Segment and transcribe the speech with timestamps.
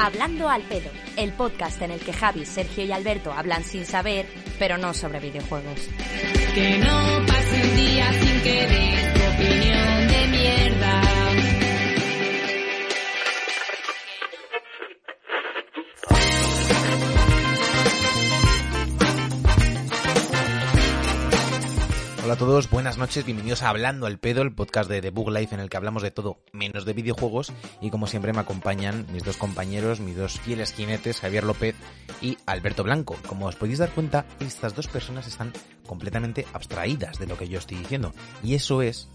[0.00, 4.26] Hablando al pedo, el podcast en el que Javi, Sergio y Alberto hablan sin saber,
[4.56, 5.88] pero no sobre videojuegos.
[6.54, 11.07] Que no pase un día sin que des tu opinión de mierda.
[22.28, 25.30] Hola a todos, buenas noches, bienvenidos a Hablando al Pedo, el podcast de The Bug
[25.30, 29.06] Life en el que hablamos de todo menos de videojuegos y como siempre me acompañan
[29.14, 31.74] mis dos compañeros, mis dos fieles jinetes, Javier López
[32.20, 33.16] y Alberto Blanco.
[33.26, 35.54] Como os podéis dar cuenta, estas dos personas están
[35.86, 38.12] completamente abstraídas de lo que yo estoy diciendo
[38.44, 39.08] y eso es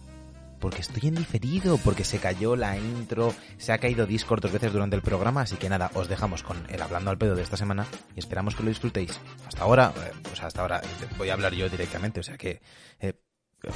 [0.63, 4.71] porque estoy en diferido, porque se cayó la intro, se ha caído Discord dos veces
[4.71, 7.57] durante el programa, así que nada, os dejamos con el Hablando al Pedo de esta
[7.57, 9.19] semana y esperamos que lo disfrutéis.
[9.45, 12.61] Hasta ahora, eh, pues hasta ahora eh, voy a hablar yo directamente, o sea que...
[13.01, 13.11] eh,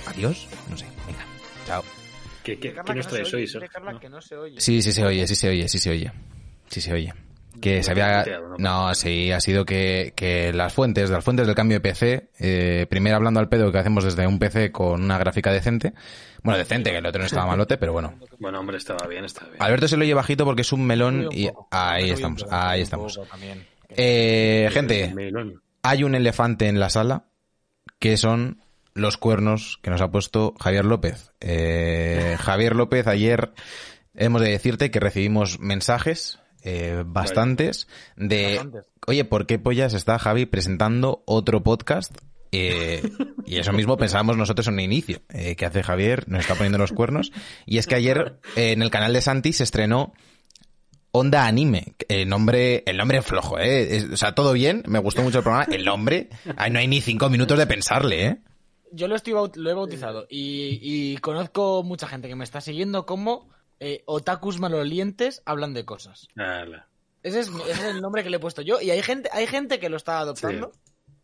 [0.06, 1.26] adiós, no sé, venga,
[1.66, 1.84] chao.
[2.42, 3.70] ¿Qué, qué, qué nos traes hoy, Sergio?
[4.10, 4.22] ¿No?
[4.58, 6.14] Sí, sí se oye, sí se oye, sí se oye.
[6.70, 7.14] Sí se oye.
[7.62, 8.24] Que se había...
[8.60, 12.86] No, sí, ha sido que, que las fuentes, las fuentes del cambio de PC, eh,
[12.90, 15.94] primero hablando al pedo que hacemos desde un PC con una gráfica decente,
[16.44, 18.14] bueno, decente, que el otro no estaba malote, pero bueno.
[18.40, 19.62] Bueno, hombre, estaba bien, estaba bien.
[19.62, 23.20] Alberto se lo oye bajito porque es un melón y ahí estamos, ahí estamos.
[23.90, 25.14] Eh, gente,
[25.82, 27.26] hay un elefante en la sala
[28.00, 28.62] que son
[28.94, 31.32] los cuernos que nos ha puesto Javier López.
[31.40, 33.54] Eh, Javier López, ayer
[34.14, 38.60] hemos de decirte que recibimos mensajes, eh, bastantes, de,
[39.06, 42.18] oye, ¿por qué pollas está Javi presentando otro podcast?
[42.52, 43.02] Eh,
[43.46, 45.22] y eso mismo pensábamos nosotros en un inicio.
[45.30, 46.28] Eh, ¿Qué hace Javier?
[46.30, 47.32] Nos está poniendo los cuernos.
[47.66, 50.14] Y es que ayer eh, en el canal de Santi se estrenó
[51.12, 51.96] Onda Anime.
[52.10, 53.96] El nombre, el nombre flojo, ¿eh?
[53.98, 55.66] Es- o sea, todo bien, me gustó mucho el programa.
[55.74, 58.38] El nombre, ay, no hay ni cinco minutos de pensarle, ¿eh?
[58.92, 62.62] Yo lo, estoy baut- lo he bautizado y, y conozco mucha gente que me está
[62.62, 66.28] siguiendo como eh, otakus malolientes hablan de cosas.
[66.38, 66.88] Ala.
[67.24, 69.46] Ese es, ese es el nombre que le he puesto yo y hay gente, hay
[69.48, 70.72] gente que lo está adoptando.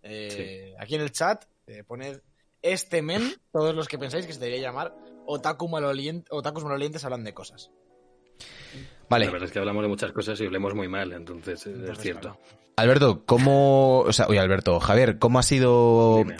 [0.04, 2.20] Eh, Aquí en el chat, eh, poned
[2.62, 5.70] este men, todos los que pensáis que se debería llamar otaku
[6.30, 7.72] otakus malolientes hablan de cosas.
[9.10, 11.76] Vale, La verdad es que hablamos de muchas cosas y hablemos muy mal, entonces, eh,
[11.92, 12.38] es cierto.
[12.76, 16.38] Alberto, ¿cómo, o sea, oye, Alberto, Javier, ¿cómo ha sido Dime.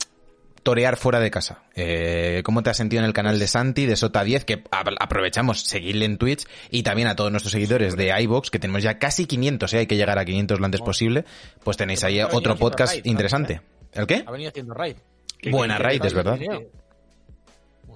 [0.64, 1.64] Torear fuera de casa?
[1.76, 5.62] Eh, ¿Cómo te has sentido en el canal de Santi, de Sota 10, que aprovechamos
[5.62, 9.26] seguirle en Twitch y también a todos nuestros seguidores de iVox, que tenemos ya casi
[9.26, 9.78] 500, ¿eh?
[9.80, 11.26] hay que llegar a 500 lo antes posible,
[11.64, 13.12] pues tenéis ahí otro podcast raid, ¿no?
[13.12, 13.62] interesante.
[13.92, 14.24] ¿El qué?
[14.26, 14.96] Ha venido haciendo raid.
[15.52, 16.40] Buena raid, es verdad.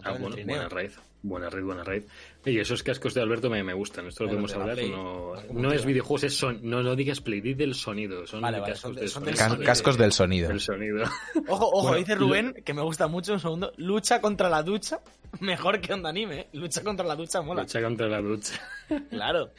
[0.04, 0.92] Ah, bueno, buena raid.
[1.24, 2.04] Buena raid, buena raid.
[2.48, 4.08] Y esos cascos de Alberto me, me gustan.
[4.08, 4.78] Esto lo podemos de la hablar.
[4.78, 4.90] Play.
[4.92, 8.26] No, ¿Cómo no es videojuegos, es son, no, no digas play, di del sonido.
[8.26, 9.58] Son Vale, vale, cascos son de- del son del sonido.
[9.60, 10.48] Ca- cascos del sonido.
[10.48, 11.04] Del sonido.
[11.48, 15.02] Ojo, ojo, Bueno, dice Rubén, que me gusta mucho, un segundo, lucha contra la ducha,
[15.42, 16.48] mejor que onda anime, ¿eh?
[16.54, 17.64] lucha contra la ducha mola.
[17.64, 18.54] Lucha contra la ducha.
[19.10, 19.52] Claro,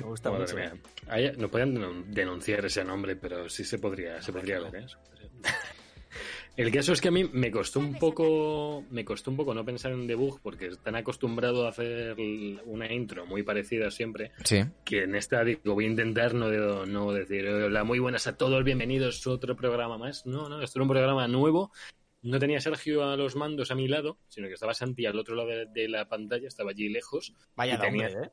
[0.00, 0.56] me gusta Madre mucho.
[0.56, 1.32] mía.
[1.36, 4.86] No podían denun- denunciar ese nombre, pero sí se podría, se podría ver, ¿eh?
[6.60, 9.64] El caso es que a mí me costó un poco, me costó un poco no
[9.64, 12.14] pensar en debug porque están acostumbrado a hacer
[12.66, 14.62] una intro muy parecida siempre, Sí.
[14.84, 18.36] que en esta digo, voy a intentar no, de- no decir, hola, muy buenas a
[18.36, 20.26] todos, bienvenidos a otro programa más.
[20.26, 21.72] No, no, esto era un programa nuevo.
[22.22, 25.34] No tenía Sergio a los mandos a mi lado, sino que estaba Santi al otro
[25.36, 27.32] lado de, de la pantalla, estaba allí lejos.
[27.56, 28.30] Vaya Y tenía- hombre, ¿eh?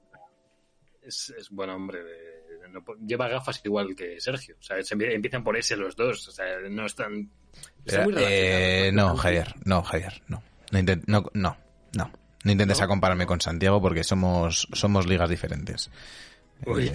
[1.03, 2.03] Es, es buen hombre.
[2.03, 2.36] de-
[2.67, 4.55] no lleva gafas igual que Sergio.
[4.59, 6.27] O sea, se empie- empiezan por ese los dos.
[6.27, 7.29] O sea, no están.
[7.85, 10.43] están muy Eh, no, Javier, no, Javier, no.
[10.71, 11.57] No, intent- no, no,
[11.95, 12.11] no.
[12.43, 15.89] No intentes a compararme con Santiago porque somos, somos ligas diferentes.
[16.65, 16.87] Uy.
[16.87, 16.91] Eh,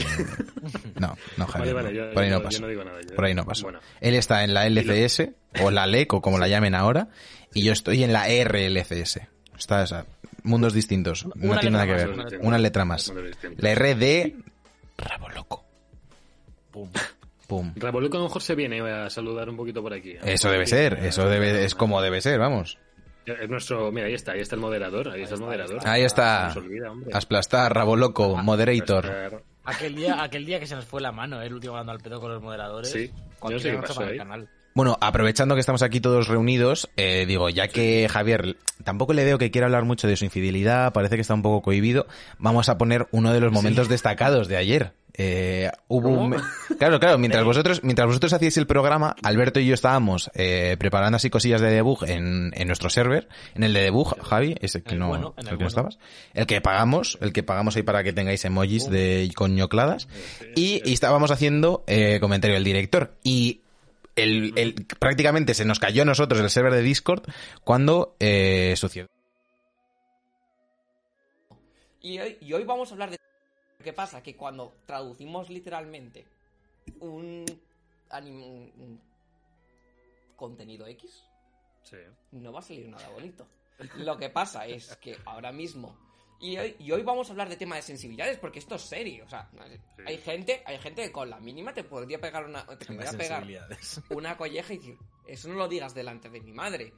[0.99, 1.75] no, no, Javier.
[1.75, 2.07] Vale, vale, no.
[2.09, 2.61] yo- por ahí yo- no paso.
[2.63, 3.63] no digo nada, yo- Por ahí no paso.
[3.65, 3.81] Bueno.
[4.01, 7.09] Él está en la LCS, o la LEC, o como la llamen ahora,
[7.55, 9.21] y yo estoy en la RLCS.
[9.59, 10.07] Está, o sea,
[10.43, 11.27] mundos distintos.
[11.37, 12.17] No tiene nada que ver.
[12.17, 13.13] más, una letra más.
[13.59, 14.52] La R de Rabo Loco.
[16.73, 16.89] Pum.
[17.47, 17.73] Pum.
[17.77, 20.15] Ravoluco a lo mejor se viene a saludar un poquito por aquí.
[20.25, 22.79] Eso debe ser, eso debe, es como debe ser, vamos.
[23.27, 23.93] Es nuestro.
[23.93, 25.11] Mira, ahí está, ahí está el moderador.
[25.11, 25.79] Ahí, está el moderador.
[25.85, 26.49] Ahí está.
[26.49, 26.93] No se olvida.
[27.13, 29.45] Asplastar, Rabo Loco, moderator.
[29.65, 31.47] Aquel día, aquel día que se nos fue la mano, ¿eh?
[31.47, 32.91] el último hablando al pedo con los moderadores.
[32.91, 33.13] Sí,
[33.49, 34.19] yo sé qué pasó ahí.
[34.19, 34.49] canal.
[34.75, 39.37] Bueno, aprovechando que estamos aquí todos reunidos, eh, digo, ya que Javier tampoco le veo
[39.37, 42.07] que quiera hablar mucho de su infidelidad, parece que está un poco cohibido,
[42.39, 44.95] vamos a poner uno de los momentos destacados de ayer.
[45.15, 46.37] Eh, hubo un
[46.79, 51.17] Claro, claro, mientras vosotros, mientras vosotros hacíais el programa, Alberto y yo estábamos eh, preparando
[51.17, 54.93] así cosillas de debug en, en nuestro server, en el de debug, Javi, ese que
[54.95, 55.99] el no, bueno, el que no estabas,
[56.33, 60.09] el que pagamos, el que pagamos ahí para que tengáis emojis de coñocladas,
[60.57, 63.61] y, y estábamos haciendo eh, comentario del director, y
[64.17, 67.23] el, el- prácticamente se nos cayó a nosotros el server de Discord
[67.65, 69.09] cuando eh, sucedió.
[72.01, 73.19] Y hoy, y hoy vamos a hablar de
[73.83, 74.23] ¿Qué pasa?
[74.23, 76.25] Que cuando traducimos literalmente
[77.01, 77.45] un,
[78.11, 79.01] anim- un
[80.37, 81.25] contenido X,
[81.85, 81.97] Sí.
[82.33, 83.47] no va a salir nada bonito.
[83.97, 85.97] Lo que pasa es que ahora mismo.
[86.41, 89.25] Y hoy, y hoy vamos a hablar de tema de sensibilidades, porque esto es serio.
[89.25, 89.49] O sea,
[90.07, 92.65] hay gente, hay gente que con la mínima te podría pegar una.
[92.67, 93.45] Te podría pegar
[94.11, 96.93] una colleja y decir, eso no lo digas delante de mi madre.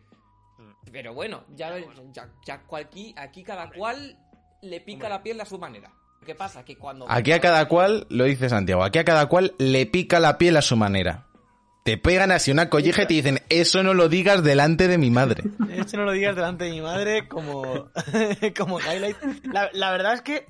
[0.90, 1.78] Pero bueno, ya,
[2.12, 4.16] ya, ya cualqui- aquí cada cual
[4.62, 5.92] le pica la piel a su manera.
[6.24, 6.64] ¿Qué pasa?
[6.64, 7.06] Que cuando.
[7.08, 10.56] Aquí a cada cual, lo dice Santiago, aquí a cada cual le pica la piel
[10.56, 11.26] a su manera.
[11.84, 15.10] Te pegan así una colleja y te dicen, eso no lo digas delante de mi
[15.10, 15.44] madre.
[15.70, 17.90] Esto no lo digas delante de mi madre como,
[18.56, 19.18] como highlight.
[19.52, 20.46] La, la verdad es que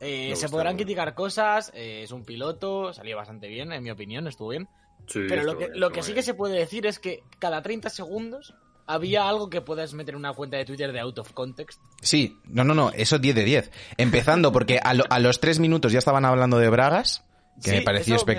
[0.00, 4.26] eh, se podrán criticar cosas, eh, es un piloto, salió bastante bien, en mi opinión,
[4.26, 4.68] estuvo bien.
[5.06, 6.16] Sí, Pero lo que, bien, lo estuvo que sí bien.
[6.16, 8.54] que se puede decir es que cada 30 segundos
[8.86, 11.80] había algo que puedas meter en una cuenta de Twitter de out of context.
[12.02, 13.70] Sí, no, no, no, eso 10 de 10.
[13.96, 17.24] Empezando porque a, lo- a los tres minutos ya estaban hablando de Bragas,
[17.62, 18.34] que Sí, me pareció me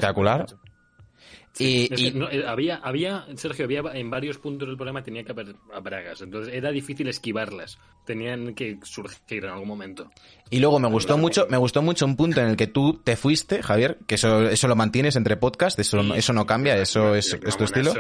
[1.58, 5.56] Y, no, eh, había, había, Sergio, había en varios puntos del programa tenía que haber
[5.74, 7.78] a Bragas, entonces era difícil esquivarlas.
[8.06, 10.12] Tenían que surgir en algún momento.
[10.50, 13.16] y luego me gustó mucho, me gustó mucho un punto en el que tú te
[13.16, 17.16] fuiste, Javier, que eso, eso lo mantienes entre podcast, eso, no- eso no cambia, eso
[17.16, 17.94] es, tu estilo.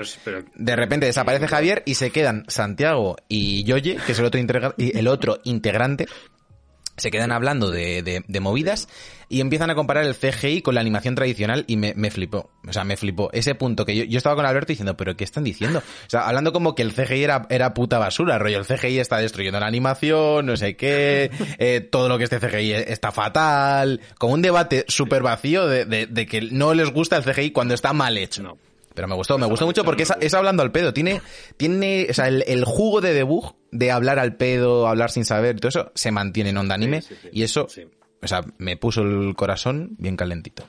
[0.55, 4.39] De repente desaparece Javier y se quedan Santiago y Yoye, que es el otro,
[4.77, 6.07] el otro integrante,
[6.97, 8.87] se quedan hablando de, de- de movidas
[9.27, 12.51] y empiezan a comparar el CGI con la animación tradicional y me, me flipó.
[12.67, 13.29] O sea, me flipó.
[13.33, 15.79] Ese punto que yo, yo estaba con Alberto diciendo, pero ¿qué están diciendo?
[15.79, 19.17] O sea, hablando como que el CGI era, era puta basura, rollo, el CGI está
[19.17, 24.33] destruyendo la animación, no sé qué, eh, todo lo que este CGI está fatal, como
[24.35, 27.93] un debate súper vacío de, de- de que no les gusta el CGI cuando está
[27.93, 28.43] mal hecho.
[28.43, 28.57] No.
[28.93, 30.93] Pero me gustó, me gustó mucho porque es, es hablando al pedo.
[30.93, 31.21] Tiene,
[31.57, 35.59] tiene, o sea, el, el jugo de debug, de hablar al pedo, hablar sin saber,
[35.59, 37.01] todo eso, se mantiene en onda anime.
[37.01, 37.29] Sí, sí, sí.
[37.31, 37.83] Y eso, Sí.
[38.21, 40.63] o sea, me puso el corazón bien calentito.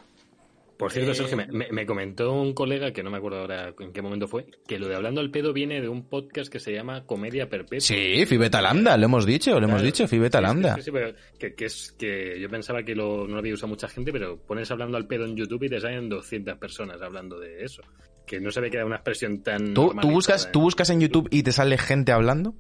[0.79, 3.73] Por cierto, Eh, Sergio, me, me- me comentó un colega, que no me acuerdo ahora
[3.81, 6.61] en qué momento fue, que lo de Hablando al Pedo viene de un podcast que
[6.61, 7.81] se llama Comedia Perpetua.
[7.81, 10.75] Sí, Fibeta Lambda, lo hemos dicho, lo hemos dicho, Fibeta Sí, Lambda.
[10.75, 13.69] Sí, sí, pero que, que es que yo pensaba que lo, no lo había usado
[13.69, 17.39] mucha gente, pero pones hablando al pedo en YouTube y te salen 200 personas hablando
[17.41, 17.81] de eso.
[18.27, 19.73] Que no sabía que era una expresión tan.
[19.73, 20.49] ¿Tú, buscas, ¿eh?
[20.53, 22.55] ¿Tú buscas en YouTube y te sale gente hablando?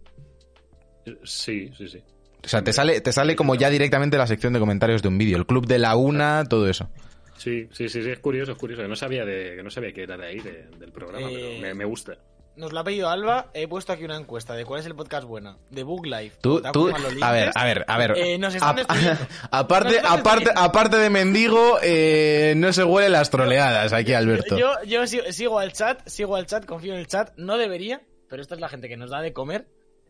[1.24, 2.02] Sí, sí, sí.
[2.44, 5.18] O sea, te sale, te sale como ya directamente la sección de comentarios de un
[5.18, 6.88] vídeo, el club de la una, todo eso.
[7.36, 8.82] Sí, sí, sí, sí, es curioso, es curioso.
[8.82, 11.34] que No sabía, de, que no sabía que era de ahí, de- del programa, Eh,
[11.34, 12.16] pero me, me gusta.
[12.56, 15.26] Nos lo ha pedido Alba, he puesto aquí una encuesta de cuál es el podcast
[15.26, 16.38] bueno, de Book Life.
[16.40, 16.88] Tú, tú,
[17.20, 18.12] a ver, a ver, a ver.
[18.16, 19.18] Eh, nos están A-
[19.50, 20.60] aparte, Nos están aparte, destruyendo.
[20.62, 24.56] aparte de mendigo, eh, no se huele las troleadas aquí, Alberto.
[24.56, 27.32] Yo, yo sigo, sigo al chat, sigo al chat, confío en el chat.
[27.36, 28.00] No debería,
[28.30, 29.66] pero esta es la gente que nos da de comer.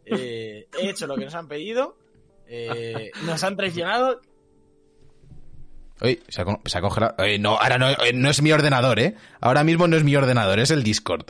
[0.07, 1.97] Eh, he hecho lo que nos han pedido.
[2.49, 4.21] eh, nos han traicionado.
[6.01, 7.15] Oye, se ha, se ha congelado.
[7.19, 9.15] Oye, no, ahora no, eh, no es mi ordenador, ¿eh?
[9.41, 11.25] Ahora mismo no es mi ordenador, es el Discord.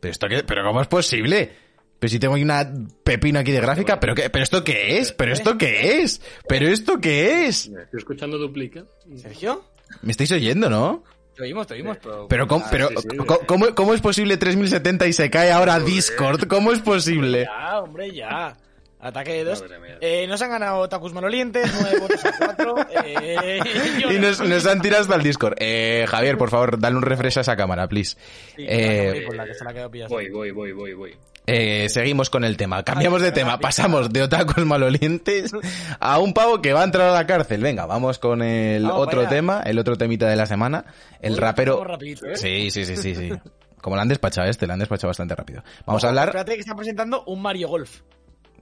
[0.00, 0.42] ¿Pero esto qué?
[0.44, 1.52] ¿Pero cómo es posible?
[1.98, 2.72] Pero si tengo aquí una
[3.04, 4.30] pepino aquí de gráfica, ¿pero qué?
[4.30, 5.12] ¿Pero esto qué es?
[5.12, 6.20] ¿Pero esto qué es?
[6.48, 7.66] ¿Pero esto qué es?
[7.66, 8.84] Estoy escuchando duplica.
[9.16, 9.64] Sergio,
[10.02, 11.02] Me estáis oyendo, ¿no?
[11.38, 12.26] Te oímos, te oímos, pero.
[12.28, 13.74] Pero, ¿cómo, Ah, pero sí, sí, ¿cómo-.
[13.74, 16.46] ¿cómo, es posible 3070 y se cae ahora Discord?
[16.48, 17.44] ¿Cómo es posible?
[17.44, 18.56] Ya, hombre, ya.
[19.00, 19.64] Ataque de dos.
[20.00, 22.74] Eh, nos han ganado Tacus Malolientes, nueve votos a cuatro.
[23.04, 23.60] Eh,
[24.00, 25.54] yo- Y nos, nos han tirado hasta el Discord.
[25.60, 28.16] Eh, Javier, por favor, dale un refresh a esa cámara, please.
[28.56, 30.08] Sí, Eh, con la que se la ha quedado pillada.
[30.08, 31.16] Voy, voy, voy, voy, voy.
[31.50, 32.82] Eh, seguimos con el tema.
[32.82, 33.58] Cambiamos de tema.
[33.58, 35.50] Pasamos de otakus malolientes
[35.98, 37.62] a un pavo que va a entrar a la cárcel.
[37.62, 40.84] Venga, vamos con el Vamos otro tema, el otro temita de la semana.
[41.20, 41.82] El Uy, rapero.
[41.84, 42.36] rapidito, ¿eh?
[42.36, 43.30] Sí, sí, sí, sí, sí.
[43.80, 45.62] Como lo han despachado este, lo han despachado bastante rápido.
[45.86, 46.28] Vamos a hablar.
[46.28, 48.00] Espérate que está presentando un Mario Golf.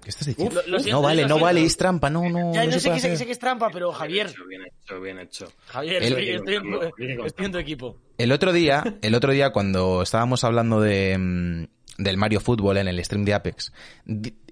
[0.04, 0.54] ¿Qué estás diciendo?
[0.66, 2.54] Lo- lo siento, no vale, no vale, es trampa, no, no.
[2.54, 4.32] Ya, no no se sé, que, sé, que es trampa, pero Javier.
[4.48, 5.52] Bien hecho, bien hecho.
[5.66, 6.62] Javier, El- estoy, estoy en,
[6.96, 7.96] Viene con- estoy en tu equipo.
[8.18, 11.64] El otro día, el otro día cuando estábamos hablando de mm,
[11.98, 13.72] del Mario Fútbol en el stream de Apex,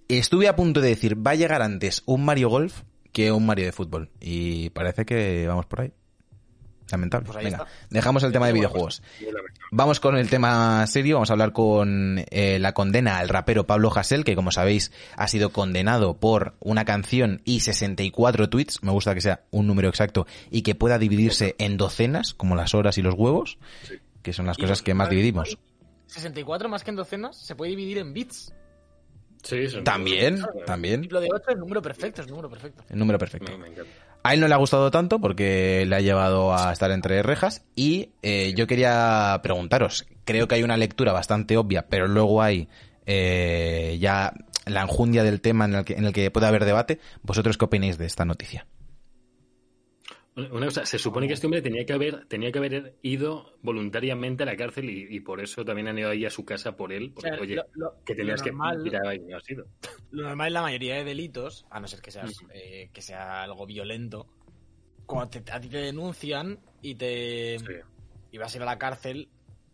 [0.09, 2.83] estuve a punto de decir, va a llegar antes un Mario Golf
[3.13, 4.11] que un Mario de fútbol.
[4.21, 5.93] Y parece que vamos por ahí.
[6.91, 7.27] Lamentable.
[7.27, 7.69] Pues ahí Venga, está.
[7.91, 9.03] dejamos el tema de videojuegos.
[9.71, 13.91] Vamos con el tema serio, vamos a hablar con eh, la condena al rapero Pablo
[13.95, 19.15] Hasél, que como sabéis ha sido condenado por una canción y 64 tweets, me gusta
[19.15, 23.03] que sea un número exacto, y que pueda dividirse en docenas, como las horas y
[23.03, 23.59] los huevos,
[24.23, 25.59] que son las Y cosas que más dividimos.
[26.15, 28.53] 64 más que en docenas se puede dividir en bits.
[29.43, 32.83] Sí, También, también, Lo de 8 es número perfecto, es número perfecto.
[32.89, 33.53] el número perfecto.
[33.53, 33.91] Me, me encanta.
[34.23, 37.63] A él no le ha gustado tanto porque le ha llevado a estar entre rejas
[37.77, 42.67] y eh, yo quería preguntaros, creo que hay una lectura bastante obvia, pero luego hay
[43.05, 44.33] eh, ya
[44.65, 47.01] la enjundia del tema en el, que, en el que puede haber debate.
[47.23, 48.67] ¿Vosotros qué opináis de esta noticia?
[50.37, 54.43] Una cosa, se supone que este hombre tenía que haber, tenía que haber ido voluntariamente
[54.43, 56.93] a la cárcel y, y por eso también han ido ahí a su casa por
[56.93, 57.13] él.
[57.15, 59.65] Porque, O sea, oye, lo- lo- que tenías lo que normal- ir ahí no.
[60.11, 63.45] Lo normal en la mayoría de delitos, a no ser que seas eh, que sea
[63.45, 64.27] algo violento,
[65.07, 67.67] cuando te- a ti te denuncian y te Sí.
[68.33, 69.29] y vas a ir a la cárcel,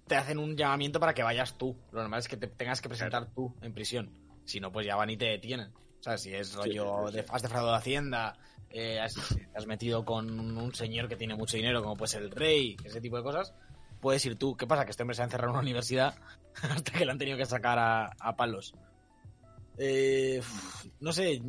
[0.06, 1.74] te hacen un llamamiento para que vayas tú.
[1.92, 4.10] Lo normal es que te tengas que presentar tú en prisión.
[4.44, 5.68] Si no, pues ya van y te detienen.
[6.00, 7.16] O sea, si es rollo sí, sí.
[7.16, 8.36] de has defraudado Hacienda,
[8.70, 12.22] eh, has, te has metido con un señor que tiene mucho dinero, como puede ser
[12.22, 13.54] el rey, ese tipo de cosas,
[14.00, 14.56] puedes ir tú.
[14.56, 14.84] ¿Qué pasa?
[14.84, 16.14] Que este hombre se ha encerrado en una universidad
[16.62, 18.74] hasta que le han tenido que sacar a, palos.
[19.78, 20.40] Eh,
[21.00, 21.40] no sé,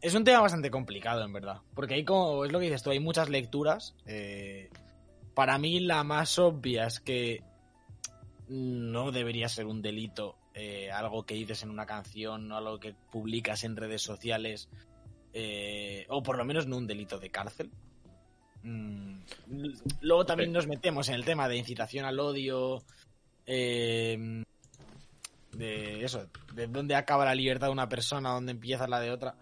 [0.00, 1.60] es un tema bastante complicado, en verdad.
[1.74, 3.94] Porque hay como, es lo que dices tú, hay muchas lecturas.
[4.06, 4.70] eh,
[5.34, 7.44] para mí la más obvia es que
[8.48, 13.62] no debería ser un delito eh, algo que dices en una canción algo que publicas
[13.62, 14.68] en redes sociales.
[15.40, 17.70] Eh, o por lo menos no un delito de cárcel.
[18.64, 19.20] Mm,
[20.00, 22.82] Luego también nos metemos en el tema de incitación al odio.
[23.46, 24.42] eh,
[25.52, 29.34] de eso, de dónde acaba la libertad de una persona, dónde empieza la de otra.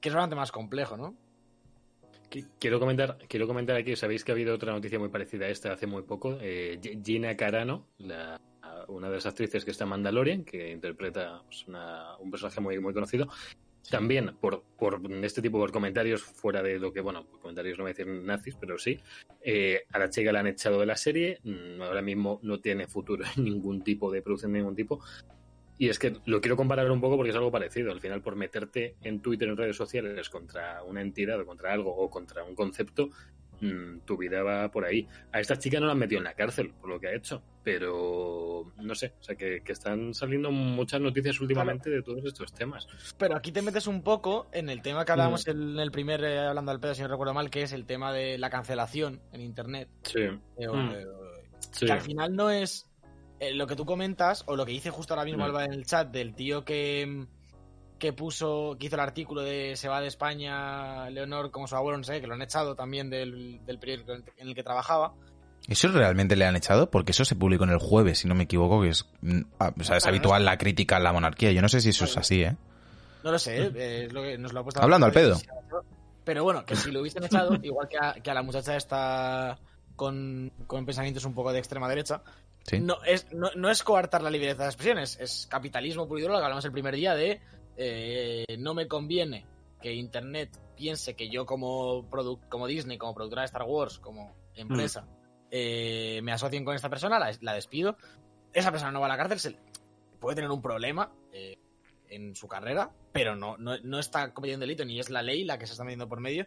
[0.00, 1.14] Que es bastante más complejo, ¿no?
[2.30, 5.48] Qui- Quiero comentar, quiero comentar aquí, sabéis que ha habido otra noticia muy parecida a
[5.48, 6.38] esta hace muy poco.
[6.40, 8.40] eh, Gina Carano, la-
[8.88, 12.78] una de las actrices que está en Mandalorian, que interpreta pues, una- un personaje muy,
[12.78, 13.26] muy conocido.
[13.90, 17.90] También por, por este tipo de comentarios, fuera de lo que, bueno, comentarios no voy
[17.90, 19.00] a decir nazis, pero sí,
[19.40, 22.86] eh, a la chica la han echado de la serie, mm, ahora mismo no tiene
[22.86, 25.00] futuro en ningún tipo de producción de ningún tipo.
[25.80, 27.92] Y es que lo quiero comparar un poco porque es algo parecido.
[27.92, 31.94] Al final, por meterte en Twitter, en redes sociales, contra una entidad o contra algo
[31.94, 33.10] o contra un concepto,
[33.60, 35.06] mm, tu vida va por ahí.
[35.32, 37.42] A esta chica no la han metido en la cárcel por lo que ha hecho,
[37.62, 42.52] pero no sé, o sea, que, que están saliendo muchas noticias últimamente de todos estos
[42.52, 42.86] temas.
[43.18, 46.38] Pero aquí te metes un poco en el tema que hablábamos en el primer eh,
[46.40, 49.40] hablando al pedo, si no recuerdo mal, que es el tema de la cancelación en
[49.40, 49.88] internet.
[50.02, 50.90] Sí, Eh, Mm.
[50.92, 51.06] eh,
[51.70, 51.86] sí.
[51.86, 52.84] Que al final no es
[53.54, 55.46] lo que tú comentas o lo que dice justo ahora mismo Mm.
[55.46, 57.26] Alba en el chat del tío que,
[57.98, 61.98] que puso, que hizo el artículo de se va de España Leonor como su abuelo,
[61.98, 65.14] no sé, que lo han echado también del, del periódico en el que trabajaba.
[65.68, 66.90] ¿Eso realmente le han echado?
[66.90, 69.72] Porque eso se publicó en el jueves, si no me equivoco, que es, mm, ah,
[69.78, 71.52] o sea, es habitual la crítica a la monarquía.
[71.52, 72.56] Yo no sé si eso es así, ¿eh?
[73.22, 74.80] No lo sé, eh, es lo que nos lo ha puesto.
[74.80, 75.36] Hablando al pedo.
[76.24, 79.58] Pero bueno, que si lo hubiesen echado, igual que a, que a la muchacha esta
[79.96, 82.22] con, con pensamientos un poco de extrema derecha,
[82.64, 82.80] Sí.
[82.80, 86.22] no, es, no, no es coartar la libertad de expresión, es, es capitalismo puro y
[86.22, 87.40] duro, lo que hablamos el primer día de
[87.78, 89.46] eh, no me conviene
[89.80, 92.06] que Internet piense que yo como,
[92.48, 95.06] como Disney, como productora de Star Wars, como empresa,
[95.50, 97.96] eh, me asocien con esta persona, la, la despido.
[98.52, 99.56] Esa persona no va a la cárcel, se-
[100.20, 101.56] puede tener un problema eh,
[102.10, 105.58] en su carrera, pero no, no, no está cometiendo delito, ni es la ley la
[105.58, 106.46] que se está metiendo por medio.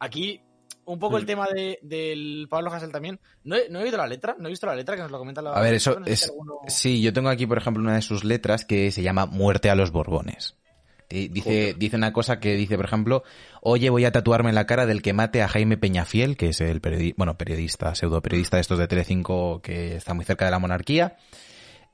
[0.00, 0.40] Aquí,
[0.84, 1.26] un poco el Mm.
[1.26, 3.20] tema de, del Pablo Hassel también.
[3.44, 5.18] No he, no he oído la letra, no he visto la letra que nos lo
[5.18, 5.52] comenta la.
[5.52, 6.28] A ver, eso es...
[6.28, 9.70] alguno- Sí, yo tengo aquí, por ejemplo, una de sus letras que se llama Muerte
[9.70, 10.56] a los Borbones.
[11.30, 11.78] Dice, Joder.
[11.78, 13.22] dice una cosa que dice, por ejemplo,
[13.60, 16.60] oye, voy a tatuarme en la cara del que mate a Jaime Peñafiel, que es
[16.60, 20.50] el periodi- bueno, periodista, pseudo periodista de estos de Telecinco que está muy cerca de
[20.50, 21.16] la monarquía.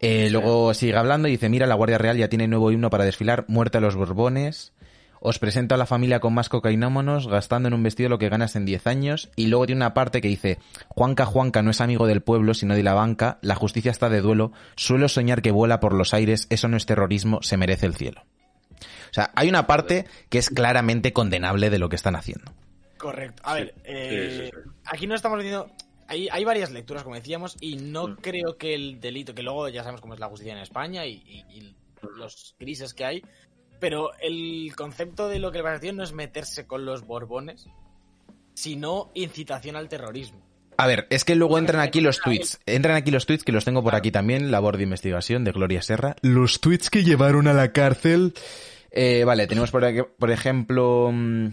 [0.01, 3.05] Eh, Luego sigue hablando y dice, mira, la Guardia Real ya tiene nuevo himno para
[3.05, 4.73] desfilar, muerte a los Borbones.
[5.21, 8.55] Os presento a la familia con más cocainómonos, gastando en un vestido lo que ganas
[8.55, 9.31] en 10 años.
[9.35, 12.77] Y luego tiene una parte que dice, Juanca Juanca no es amigo del pueblo, sino
[12.77, 16.47] de la banca, la justicia está de duelo, suelo soñar que vuela por los aires,
[16.51, 18.23] eso no es terrorismo, se merece el cielo.
[19.11, 22.53] O sea, hay una parte que es claramente condenable de lo que están haciendo.
[22.97, 23.43] Correcto.
[23.45, 24.71] A ver, eh, sí, sí.
[24.85, 25.71] aquí no estamos diciendo.
[26.09, 28.17] Hay, hay varias lecturas, como decíamos, y no Mm.
[28.17, 31.13] creo que el delito, que luego ya sabemos cómo es la justicia en España y,
[31.27, 31.77] y- y
[32.17, 33.23] los grises que hay,
[33.79, 37.67] pero el concepto de lo que le parece no es meterse con los borbones,
[38.55, 40.41] sino incitación al terrorismo.
[40.81, 42.61] A ver, es que luego entran aquí los tweets.
[42.65, 45.83] Entran aquí los tweets que los tengo por aquí también, labor de investigación de Gloria
[45.83, 46.15] Serra.
[46.23, 48.33] Los tweets que llevaron a la cárcel.
[48.93, 51.11] Eh, vale, tenemos por, aquí- por ejemplo.
[51.13, 51.47] mm,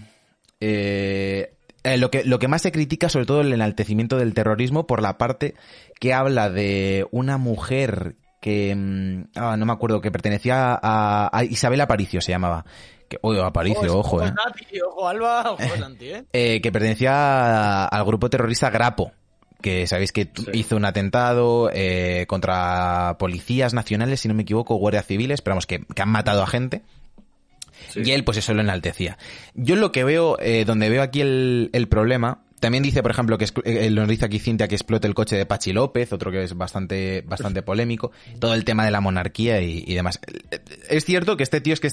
[0.59, 1.53] eh,
[1.83, 5.01] eh, lo, que, lo que más se critica, sobre todo el enaltecimiento del terrorismo, por
[5.01, 5.55] la parte
[5.99, 8.75] que habla de una mujer que.
[8.75, 12.65] mm, ah, no me acuerdo, que pertenecía a, a Isabel Aparicio, se llamaba.
[13.07, 14.25] Que, Aparicio, ojo, eh.
[14.31, 16.25] Nati, ojo, Alba, ojo, Santi, ¿eh?
[16.33, 19.11] Eh, que pertenecía al grupo terrorista Grapo,
[19.61, 20.45] que sabéis que Sí.
[20.53, 25.67] hizo un atentado eh, contra policías nacionales, si no me equivoco, guardias civiles, pero vamos,
[25.67, 26.81] que, que han matado a gente.
[27.89, 28.01] Sí.
[28.05, 29.17] Y él, pues eso lo enaltecía.
[29.53, 33.37] Yo lo que veo, eh, donde veo aquí el, el problema, También dice, por ejemplo,
[33.37, 36.43] que eh, nos dice aquí Cintia que explote el coche de Pachi López, otro que
[36.43, 38.11] es bastante, bastante polémico.
[38.39, 40.19] Todo el tema de la monarquía y, y demás.
[40.89, 41.91] Es cierto que este tío es que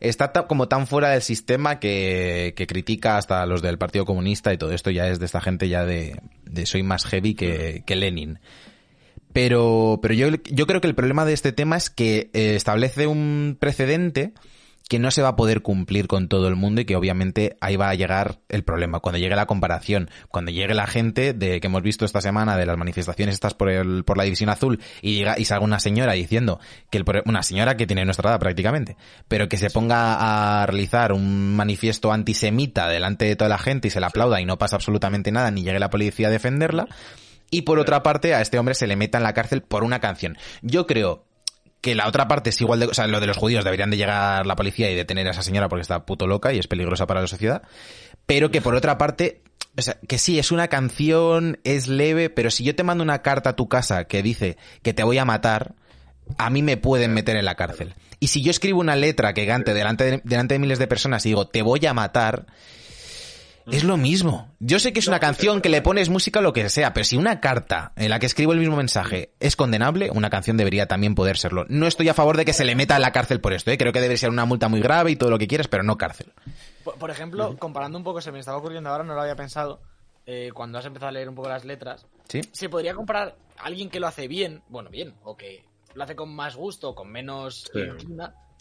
[0.00, 4.58] está, como tan fuera del sistema que, que critica hasta los del Partido Comunista y
[4.58, 7.96] todo esto ya es de esta gente ya de, de soy más heavy que, que
[7.96, 8.38] Lenin.
[9.32, 13.08] Pero, pero yo, yo creo que el problema de este tema es que eh, establece
[13.08, 14.32] un precedente
[14.88, 17.76] que no se va a poder cumplir con todo el mundo y que obviamente ahí
[17.76, 19.00] va a llegar el problema.
[19.00, 22.66] Cuando llegue la comparación, cuando llegue la gente de que hemos visto esta semana de
[22.66, 26.12] las manifestaciones estas por el, por la división azul y llega y salga una señora
[26.12, 26.60] diciendo
[26.90, 28.96] que el, una señora que tiene nuestra edad prácticamente,
[29.28, 33.90] pero que se ponga a realizar un manifiesto antisemita delante de toda la gente y
[33.90, 36.86] se la aplauda y no pasa absolutamente nada ni llegue la policía a defenderla.
[37.50, 40.00] Y por otra parte, a este hombre se le meta en la cárcel por una
[40.00, 40.36] canción.
[40.62, 41.24] Yo creo
[41.84, 43.98] que la otra parte es igual de, o sea, lo de los judíos deberían de
[43.98, 47.06] llegar la policía y detener a esa señora porque está puto loca y es peligrosa
[47.06, 47.60] para la sociedad,
[48.24, 49.42] pero que por otra parte,
[49.76, 53.20] o sea, que sí, es una canción, es leve, pero si yo te mando una
[53.20, 55.74] carta a tu casa que dice que te voy a matar,
[56.38, 57.94] a mí me pueden meter en la cárcel.
[58.18, 61.26] Y si yo escribo una letra que cante delante de, delante de miles de personas
[61.26, 62.46] y digo, te voy a matar,
[63.66, 64.50] es lo mismo.
[64.60, 67.04] Yo sé que es una canción que le pones música o lo que sea, pero
[67.04, 70.86] si una carta en la que escribo el mismo mensaje es condenable, una canción debería
[70.86, 71.64] también poder serlo.
[71.68, 73.78] No estoy a favor de que se le meta en la cárcel por esto, ¿eh?
[73.78, 75.96] creo que debe ser una multa muy grave y todo lo que quieras, pero no
[75.96, 76.32] cárcel.
[76.82, 79.80] Por, por ejemplo, comparando un poco, se me estaba ocurriendo ahora, no lo había pensado,
[80.26, 82.40] eh, cuando has empezado a leer un poco las letras, ¿Sí?
[82.52, 86.16] se podría comparar a alguien que lo hace bien, bueno, bien, o que lo hace
[86.16, 87.80] con más gusto, con menos Sí.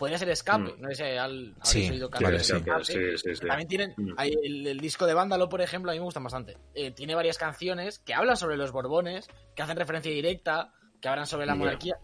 [0.04, 0.74] Podría ser Escape.
[0.74, 0.82] Mm.
[0.82, 2.54] No sé si al, habéis Sí, oído sí.
[2.54, 2.84] Escape.
[2.86, 3.48] Sí, sí, sí.
[3.48, 4.14] También tienen Mm.
[4.18, 6.58] hay el, el disco de Vándalo, por ejemplo, a mí me gustan bastante.
[6.76, 11.26] Eh, tiene varias canciones que hablan sobre los Borbones, que hacen referencia directa, que hablan
[11.28, 11.96] sobre la monarquía.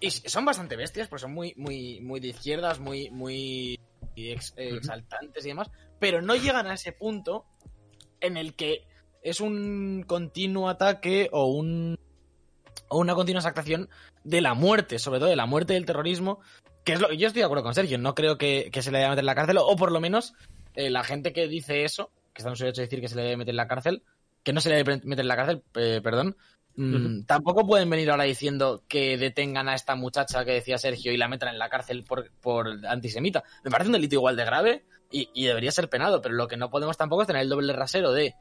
[0.00, 3.78] Y son bastante bestias, porque son muy, muy, muy de izquierdas, muy, muy
[4.16, 5.70] ex- eh, exaltantes y demás.
[5.98, 7.44] Pero no llegan a ese punto
[8.20, 8.86] en el que
[9.22, 11.98] es un continuo ataque o un
[12.88, 13.88] o una continua exaltación
[14.24, 16.40] de la muerte, sobre todo de la muerte del terrorismo,
[16.84, 18.98] que es lo yo estoy de acuerdo con Sergio, no creo que, que se le
[18.98, 20.34] deba meter en la cárcel, o por lo menos
[20.74, 23.16] eh, la gente que dice eso, que está en su derecho de decir que se
[23.16, 24.02] le debe meter en la cárcel,
[24.42, 26.36] que no se le debe meter en la cárcel, eh, perdón,
[26.76, 31.16] mm, tampoco pueden venir ahora diciendo que detengan a esta muchacha que decía Sergio y
[31.18, 33.42] la metan en la cárcel por, por antisemita.
[33.64, 36.56] Me parece un delito igual de grave y, y debería ser penado, pero lo que
[36.56, 38.34] no podemos tampoco es tener el doble rasero de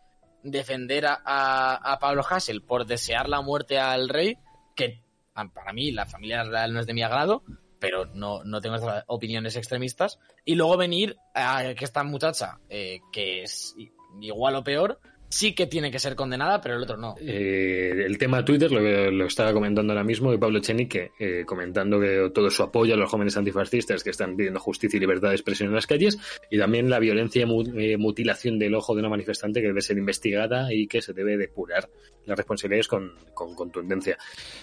[0.43, 4.37] defender a, a, a Pablo Hassel por desear la muerte al rey,
[4.75, 7.43] que a- para mí la familia real no es de mi agrado,
[7.79, 13.43] pero no, no tengo opiniones extremistas, y luego venir a que esta muchacha, eh, que
[13.43, 13.75] es
[14.19, 17.15] igual o peor, sí que tiene que ser condenada, pero el otro no.
[17.21, 21.99] Eh, el tema Twitter lo, lo estaba comentando ahora mismo de Pablo Echenique, eh, comentando
[21.99, 25.35] que todo su apoyo a los jóvenes antifascistas que están pidiendo justicia y libertad de
[25.35, 26.17] expresión en las calles,
[26.49, 29.81] y también la violencia y mu- eh, mutilación del ojo de una manifestante que debe
[29.81, 31.89] ser investigada y que se debe depurar
[32.25, 34.17] las responsabilidades con, con contundencia.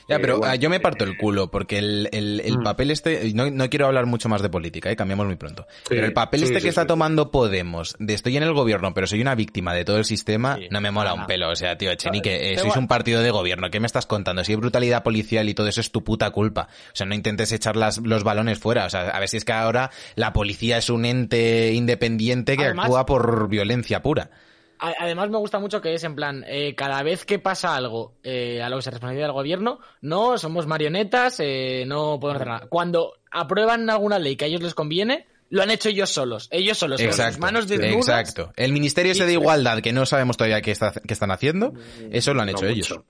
[0.08, 2.62] Ya, Eh, pero bueno, ah, yo me parto el culo, porque el, el- el Mm.
[2.62, 4.96] papel este, no, no quiero hablar mucho más de política, ¿eh?
[4.96, 5.66] cambiamos muy pronto.
[5.88, 6.88] pero el papel sí, este sí, que está sí.
[6.88, 10.55] tomando Podemos, de estoy en el gobierno, pero soy una víctima de todo el sistema,
[10.56, 10.68] Sí.
[10.70, 11.50] no me mola un pelo.
[11.50, 14.44] O sea, tío, Echenique, eh, sois un partido de gobierno, ¿qué me estás contando?
[14.44, 16.68] Si hay brutalidad policial y todo eso es tu puta culpa.
[16.88, 18.86] O sea, no intentes echar las, los balones fuera.
[18.86, 22.64] O sea, a ver si es que ahora la policía es un ente independiente que
[22.64, 24.30] Además- actúa por violencia pura.
[24.78, 28.62] Además me gusta mucho que es en plan, eh, cada vez que pasa algo eh,
[28.62, 32.66] a lo que se responsabiliza del gobierno, no, somos marionetas, eh, no podemos hacer nada.
[32.68, 36.48] Cuando aprueban alguna ley que a ellos les conviene, lo han hecho ellos solos.
[36.50, 37.96] Ellos solos, con sus Exacto, manos desnudas.
[38.08, 38.52] exacto.
[38.56, 41.72] El Ministerio ese de Igualdad, que no sabemos todavía qué, está, qué están haciendo,
[42.10, 43.00] eso lo han No hecho ellos.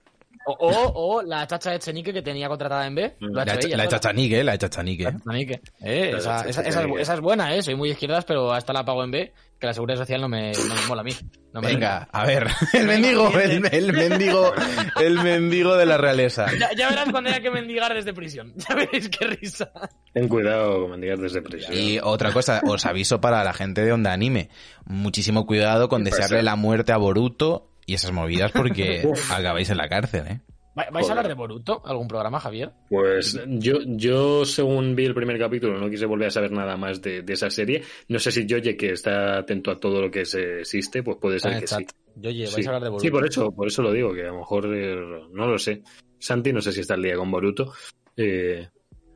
[0.49, 3.55] O, o, o la chacha de Chenique que tenía contratada en B, lo ha La,
[3.55, 3.79] hecho ella.
[3.79, 5.03] la chachanique, la chachanique.
[5.03, 5.61] La Chenique.
[5.81, 7.03] Eh, esa, esa- esa es, Chachanique.
[7.03, 7.62] esa es buena, eh.
[7.62, 10.29] Soy muy de izquierdas, pero hasta la pago en B, que la seguridad social no
[10.29, 11.12] me, no me mola a mí.
[11.53, 14.53] No me Venga, a ver, el mendigo, el, el mendigo,
[15.01, 16.47] el mendigo de la realeza.
[16.59, 18.53] Ya, ya verás cuando haya que mendigar desde prisión.
[18.69, 19.71] Ya veréis qué risa.
[20.12, 21.73] Ten cuidado con mendigar desde prisión.
[21.75, 24.51] Y otra cosa, os aviso para la gente de Onda Anime,
[24.85, 29.88] muchísimo cuidado con desearle la muerte a Boruto y esas movidas porque acabáis en la
[29.88, 30.40] cárcel, ¿eh?
[30.79, 31.81] ¿Va- ¿Vais a hablar de Boruto?
[31.87, 32.71] ¿Algún programa, Javier?
[32.91, 37.01] Pues yo, yo, según vi el primer capítulo, no quise volver a saber nada más
[37.01, 37.83] de, de esa serie.
[38.09, 41.37] No sé si Yoye, que está atento a todo lo que se existe, pues puede
[41.37, 41.81] Está ser en que chat.
[41.81, 41.87] sí.
[42.17, 42.62] Yo oye, vais Sí.
[42.62, 43.03] a hablar de Boruto.
[43.05, 44.97] Sí, por eso, por eso lo digo, que a lo mejor eh,
[45.33, 45.83] no lo sé.
[46.19, 47.73] Santi, no sé si está al día con Boruto.
[48.17, 48.69] Eh,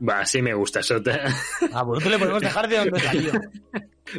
[0.07, 1.19] va, sí me gusta Sota.
[1.73, 3.31] A Boruto le podemos dejar de donde salió.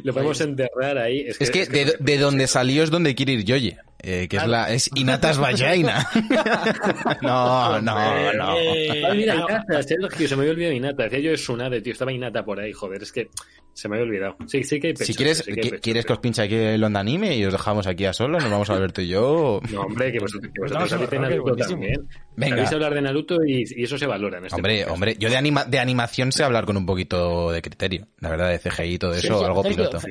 [0.04, 1.20] Lo podemos enterrar ahí.
[1.26, 3.76] Es que, Es que de, de donde salió es donde quiere ir Yoye.
[4.02, 6.06] Eh, que es la es Inatas Vagina.
[7.22, 8.48] no, no, no.
[8.52, 11.04] Ay, mira, no, Inata, Sergio, se me había olvidado Inata.
[11.04, 11.92] Decía yo es Sunade, tío.
[11.92, 13.28] Estaba Inata por ahí, joder, es que
[13.74, 14.36] se me había olvidado.
[14.46, 15.06] Sí, sí que hay pechos.
[15.06, 17.36] Si quieres, sí que hay qui- pechos, ¿quieres que os pinche aquí el onda anime
[17.36, 18.38] y os dejamos aquí a solo?
[18.38, 19.60] Nos vamos Alberto y yo.
[19.72, 22.08] No, hombre, que vosotros, que vosotros a de ver, Naruto también.
[22.36, 22.56] Venga.
[22.56, 24.94] Sabéis hablar de Naruto y, y eso se valora en este Hombre, podcast.
[24.94, 28.08] hombre, yo de, anima, de animación sé hablo con un poquito de criterio.
[28.20, 30.00] La verdad, de CGI y todo eso, Sergio, algo piloto.
[30.00, 30.08] Sí.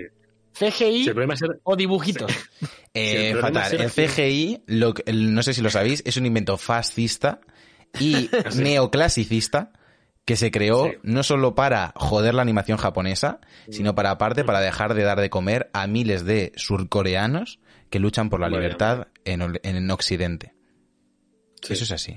[0.69, 1.11] CGI Si
[1.63, 2.31] o dibujitos.
[2.93, 3.81] Eh, Sí, fatal.
[3.81, 7.39] El CGI, lo que- el- no sé si lo sabéis, es un invento fascista
[7.99, 9.71] y neoclasicista
[10.25, 10.97] que se creó Sí.
[11.03, 15.29] no solo para joder la animación japonesa, sino para aparte para dejar de dar de
[15.29, 20.53] comer a miles de surcoreanos que luchan por la libertad en, en Occidente.
[21.63, 22.15] Sí, Eso es así.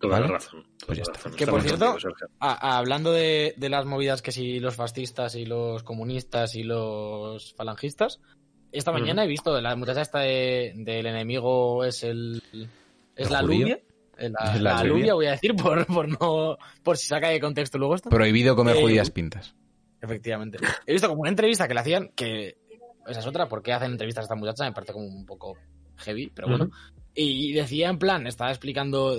[0.00, 0.26] Toda ¿Vale?
[0.28, 0.62] la razón.
[0.62, 1.12] toda Pues ya está.
[1.14, 1.34] razón.
[1.34, 1.96] Que por cierto,
[2.38, 8.20] hablando de, de las movidas que si los fascistas y los comunistas y los falangistas,
[8.72, 12.42] esta mañana he visto de la muchacha esta de- del enemigo es el
[13.16, 13.56] es ¿El la judío?
[13.66, 13.80] alubia.
[14.16, 15.14] Eh, La, ¿Es la la alubia?
[15.14, 18.08] voy a decir, por, por no por si saca de contexto luego esto.
[18.08, 19.54] Prohibido comer Eh, judías pintas.
[20.00, 20.58] Efectivamente.
[20.86, 22.56] He visto como una entrevista que le hacían, que
[23.06, 25.58] esa es otra, porque hacen entrevistas a esta muchacha, me parece como un poco
[25.96, 26.70] heavy, pero bueno.
[27.14, 29.18] Y decía en plan, estaba explicando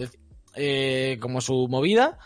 [0.56, 2.18] eh, como su movida,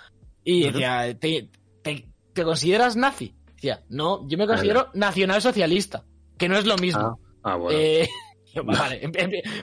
[0.43, 1.49] y decía, ¿te,
[1.81, 3.33] te, te consideras nazi?
[3.55, 6.05] Decía, no, yo me considero nacionalsocialista,
[6.37, 7.19] que no es lo mismo.
[7.43, 7.79] Ah, ah, bueno.
[7.79, 8.07] Eh,
[8.63, 9.09] vale,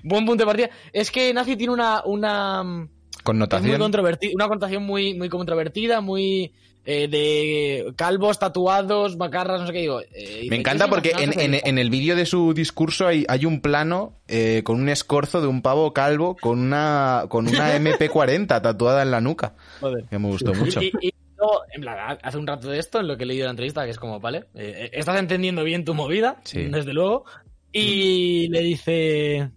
[0.03, 0.70] buen punto de partida.
[0.92, 3.79] Es que nazi tiene una, una, mm, es muy Connotación.
[3.81, 6.53] controvertida, una connotación muy, muy controvertida, muy
[6.85, 10.01] eh, de calvos, tatuados, macarras, no sé qué digo.
[10.01, 11.68] Eh, Me "Yo encanta porque en, en- nacionalsocialista".
[11.68, 15.47] en el vídeo de su discurso hay, hay un plano eh, con un escorzo de
[15.47, 20.05] un pavo calvo con una, con una MP40 tatuada en la nuca, Joder.
[20.11, 20.83] que me gustó mucho.
[20.83, 23.27] Y, y- y luego, en plan, hace un rato de esto, en lo que he
[23.27, 26.64] leído en la entrevista, que es como, vale, eh, estás entendiendo bien tu movida, Sí.
[26.66, 27.25] desde luego.
[27.73, 29.51] Y le dice,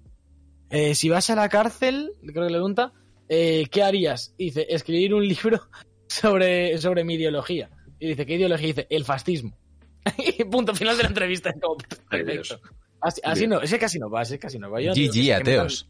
[0.72, 2.92] eh, si vas a la cárcel, creo que le pregunta,
[3.28, 4.34] ¿qué harías?
[4.38, 5.62] Y dice, escribir un libro
[6.08, 7.70] sobre, sobre mi ideología.
[8.00, 8.68] Y dice, ¿qué ideología?
[8.68, 9.58] Y dice, el fascismo.
[10.18, 11.50] y punto final de la entrevista.
[11.50, 11.78] Es como,
[12.10, 12.32] Ay, perfecto.
[12.32, 12.62] Dios.
[13.24, 14.82] Así, no, ese casi no va, ese casi no va.
[14.82, 15.88] Yo no digo que GG, ateos.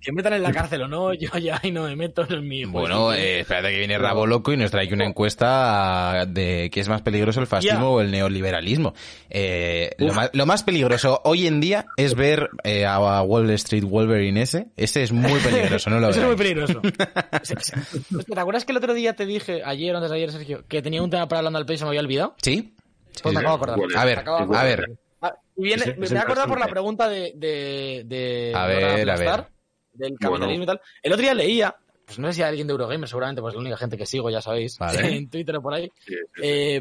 [0.00, 2.64] Que metan en la cárcel o no, yo ya ahí no me meto en mi
[2.64, 6.80] Bueno, eh, espérate que viene Rabo Loco y nos trae aquí una encuesta de qué
[6.80, 8.94] es más peligroso, el fascismo o el neoliberalismo.
[9.28, 13.84] Eh, lo, más, lo más peligroso hoy en día es ver eh, a Wall Street
[13.84, 14.68] Wolverine ese.
[14.76, 16.80] Ese es muy peligroso, no lo Eso es muy peligroso.
[18.34, 20.82] ¿Te acuerdas que el otro día te dije, ayer o antes de ayer, Sergio, que
[20.82, 22.34] tenía un tema para hablando al peso y se me había olvidado?
[22.42, 22.74] ¿Sí?
[23.22, 23.46] Pues me Sí.
[23.46, 23.98] acabo de acordar.
[24.00, 24.90] A ver, acabo a ver.
[25.22, 28.66] Ah, viene, Ese- me ese me he acordado por la pregunta de, de, de A
[28.66, 29.44] ver, a ver.
[29.92, 30.80] Del capitalismo y tal.
[31.02, 31.76] El otro día leía,
[32.06, 34.30] pues no sé si alguien de Eurogamer, seguramente, pues es la única gente que sigo,
[34.30, 35.16] ya sabéis, Vale.
[35.16, 36.40] en Twitter o por ahí, Sí, sí, sí.
[36.42, 36.80] eh,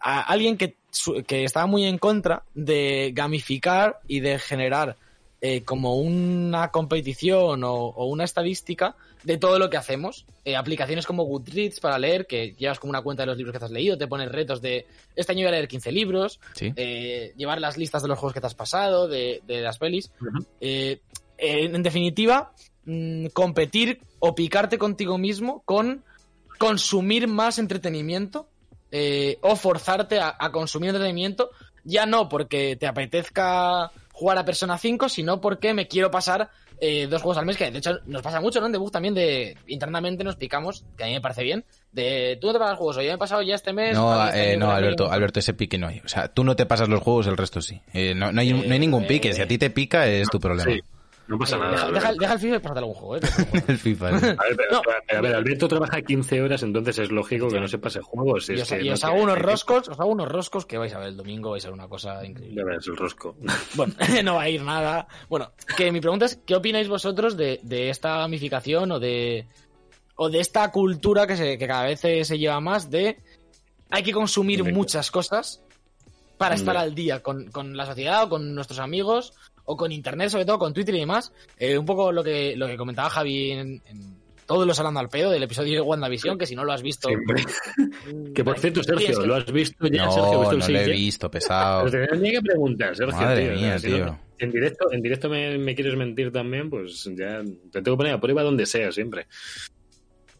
[0.00, 0.76] a alguien que,
[1.26, 4.96] que estaba muy en contra de gamificar y de generar
[5.40, 10.26] eh, como una competición o, o una estadística de todo lo que hacemos.
[10.44, 13.58] Eh, aplicaciones como Goodreads para leer, que llevas como una cuenta de los libros que
[13.58, 16.72] te has leído, te pones retos de este año voy a leer 15 libros, Sí.
[16.76, 20.10] eh, llevar las listas de los juegos que te has pasado, de, de las pelis.
[20.60, 21.00] Eh,
[21.38, 22.52] en, en definitiva,
[22.84, 26.04] mm, competir o picarte contigo mismo con
[26.58, 28.48] consumir más entretenimiento
[28.90, 31.50] eh, o forzarte a, a consumir entretenimiento,
[31.84, 37.06] ya no porque te apetezca jugar a Persona 5, sino porque me quiero pasar eh,
[37.06, 38.66] dos juegos al mes, que de hecho nos pasa mucho, ¿no?
[38.66, 42.46] En debug también de internamente nos picamos, que a mí me parece bien, de tú
[42.46, 43.94] no te pasas juegos, o yo me he pasado ya este mes.
[43.94, 46.00] No, este eh, no, Alberto, Alberto, ese pique no hay.
[46.04, 47.80] O sea, tú no te pasas los juegos, el resto sí.
[47.92, 49.32] Eh, no, no hay, no hay ningún pique.
[49.32, 50.70] Si a ti te pica, es tu problema.
[50.70, 50.80] Sí,
[51.28, 51.70] no pasa Eh, nada.
[51.72, 52.00] deja, Alberto.
[52.00, 53.20] deja- deja el FIFA y pásate algún juego, ¿eh?
[53.68, 54.10] el FIFA.
[54.10, 54.16] ¿no?
[54.16, 54.82] A ver, pero, No.
[55.16, 58.48] a ver, Alberto trabaja 15 horas, entonces es lógico que no se pase juegos.
[58.50, 60.78] Y es os, que y no os hago unos roscos, os hago unos roscos que
[60.78, 62.56] vais a ver el domingo, vais a ver una cosa increíble.
[62.62, 63.36] Ya ves, el rosco.
[63.74, 65.06] Bueno, no va a ir nada.
[65.28, 69.46] Bueno, que mi pregunta es, ¿qué opináis vosotros de, de esta gamificación o de
[70.18, 73.18] o de esta cultura que, se, que cada vez se, lleva más de
[73.90, 75.62] hay que consumir muchas cosas
[76.38, 79.34] para estar al día con, con la sociedad o con nuestros amigos
[79.66, 81.32] o con internet, sobre todo con Twitter y demás?
[81.58, 85.08] Eh, un poco lo que, lo que comentaba Javi en, en todos los hablando al
[85.08, 87.08] pedo del episodio de WandaVision, que si no lo has visto...
[87.08, 87.42] Siempre.
[88.14, 90.08] mm, Que por cierto, Sergio, ¿lo has visto ya?
[90.10, 91.84] Sergio, ¿has No, visto el no lo he visto, pesado.
[91.90, 93.16] Pero te tenía que preguntar, Sergio.
[93.16, 94.18] Madre tío, mía, tío.
[94.38, 98.12] en directo, en directo me, me quieres mentir también, pues ya te tengo que poner
[98.12, 99.26] a prueba donde sea siempre.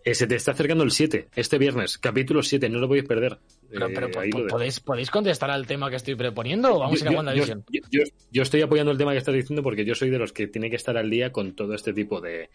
[0.07, 3.39] Eh, se te está acercando el 7, este viernes, capítulo 7, no lo podéis perder.
[3.69, 4.47] Pero, Eh, pero po- dejo.
[4.47, 7.65] ¿podéis, ¿podéis contestar al tema que estoy proponiendo o vamos Yo- a ir a WandaVision?
[7.73, 10.33] Yo, yo- yo estoy apoyando el tema que estás diciendo porque yo soy de los
[10.33, 12.51] que tiene que estar al día con todo este tipo de...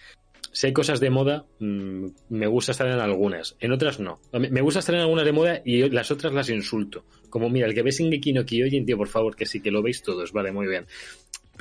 [0.53, 3.57] Si hay cosas de moda, mm, me gusta estar en algunas.
[3.59, 4.21] En otras no.
[4.31, 7.03] Me me gusta estar en algunas de moda y las otras las insulto.
[7.29, 9.81] Como, mira, el que ve Shingeki no Kyojin, tío, por favor, que sí, que lo
[9.81, 10.31] veis todos.
[10.31, 10.85] Vale, muy bien.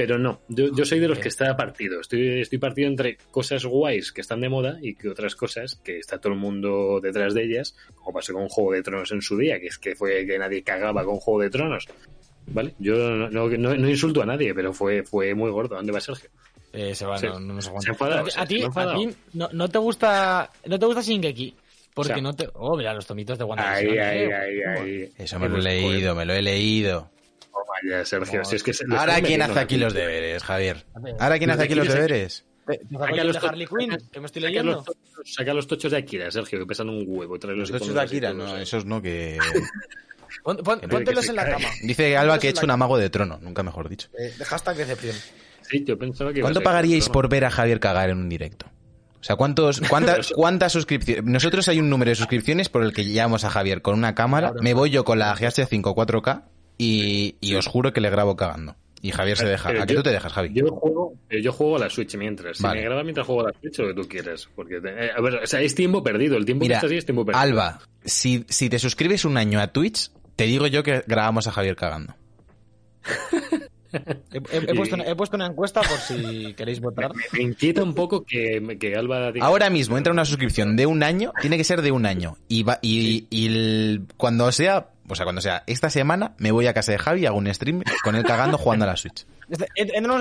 [0.06, 0.40] Pero no.
[0.48, 2.00] Yo, yo soy de los que está partido.
[2.00, 5.98] Estoy, estoy partido entre cosas guays que están de moda y que otras cosas que
[5.98, 9.36] está todo el mundo detrás de ellas, como pasó con Juego de Tronos en su
[9.36, 11.86] día, que es que fue que nadie cagaba con Juego de Tronos.
[12.46, 12.74] ¿Vale?
[12.78, 15.76] Yo no, no, no- no insulto a nadie, pero fue, fue muy gordo.
[15.76, 16.30] ¿Dónde va Sergio?
[16.72, 17.26] Eh, se va, Sí.
[17.26, 17.90] no, no nos aguanta.
[17.90, 21.54] enfadado, a se ti, a ti no, no te gusta no te gusta Shingeki
[21.92, 24.62] porque O sea, no te oh mira los tomitos de Ahí, WandaVision ahí, eh, ahí,
[24.62, 24.86] toma.
[24.86, 25.08] ahí.
[25.18, 27.10] Eso me lo he leído, me lo he leído.
[27.82, 30.86] Joder, vaya, Sergio, si es que se- le Ahora, ¿quién hace aquí los deberes, Javier?
[31.18, 32.44] Ahora, ¿quién hace aquí los deberes?
[32.66, 35.54] Saca los de Harley to- Quinn saca- que me estoy Saca leyendo los, tochos, saca
[35.54, 37.36] los tochos de Akira, Sergio, que pesan un huevo.
[37.36, 39.38] Los tochos de Akira, no, esos no, que...
[40.44, 43.10] Pon- pon- Que póntelos en la cama Dice Alba que he hecho un amago de
[43.10, 44.08] trono, nunca mejor dicho.
[44.16, 45.16] Eh, hashtag decepción
[45.68, 48.28] Sí, yo pensaba que iba a ¿Cuánto pagaríais por ver a Javier cagar en un
[48.28, 48.66] directo?
[49.20, 51.24] O sea, ¿cuántos, cuántas, cuántas suscripciones?
[51.24, 54.52] Nosotros hay un número de suscripciones por el que llamamos a Javier con una cámara,
[54.62, 56.44] me voy yo con la GH5 4K
[56.80, 58.74] y, y os juro que le grabo cagando.
[59.02, 59.68] Y Javier se deja.
[59.70, 60.50] Pero ¿A qué tú te dejas, Javi?
[60.52, 62.58] Yo juego, eh, yo juego a la Switch mientras.
[62.58, 62.80] Si Vale.
[62.80, 64.48] me graba mientras juego a la Switch, lo que tú quieras.
[64.54, 66.36] Porque, te- eh, a ver, o sea, es tiempo perdido.
[66.36, 67.40] El tiempo Mira, que estás ahí es tiempo perdido.
[67.42, 71.52] Alba, si, si te suscribes un año a Twitch, te digo yo que grabamos a
[71.52, 72.14] Javier cagando.
[73.92, 77.82] he, he- he puesto una, he puesto una encuesta por si queréis votar Me inquieta
[77.82, 79.46] un poco que, que Alba diga...
[79.46, 82.36] Ahora mismo entra una suscripción de un año, tiene que ser de un año.
[82.48, 86.66] Y, va, y, y el- cuando sea, o sea, cuando sea esta semana, me voy
[86.66, 89.26] a casa de Javi y hago un stream con él cagando jugando a la Switch.
[89.48, 89.66] Este-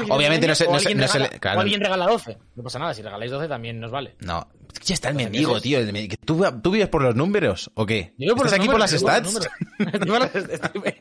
[0.10, 1.60] Obviamente no se- no se- no se le- claro.
[1.60, 4.47] o alguien regala 12 no pasa nada si regaláis 12 también nos vale No,
[4.84, 5.80] ya está el mendigo, tío.
[5.80, 8.13] el ¿Tú, ¿Tú vives por los números o qué?
[8.17, 9.49] Yo por ¿Estás los aquí por las números, stats?
[9.78, 10.30] por los números.
[10.52, 10.99] Estoy por las-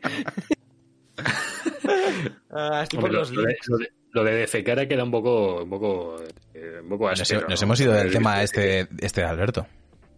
[2.51, 3.69] Ah, estoy por los lo, de, links.
[4.13, 6.17] lo de- defecar queda un poco, un poco,
[6.55, 7.65] eh, un poco Nos, áspero, nos ¿no?
[7.65, 9.67] hemos ido del tema este, este de Alberto.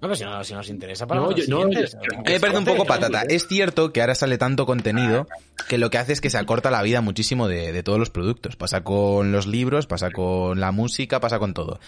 [0.03, 1.81] No, pero si, no, si nos interesa para No, yo- no, yo-
[2.25, 3.23] me parece un poco patata.
[3.23, 5.29] Es cierto que ahora sale tanto contenido
[5.69, 8.09] que lo que hace es que se acorta la vida muchísimo de, de todos los
[8.11, 8.57] productos.
[8.57, 11.81] Pasa con los libros, pasa con la música, pasa con todo.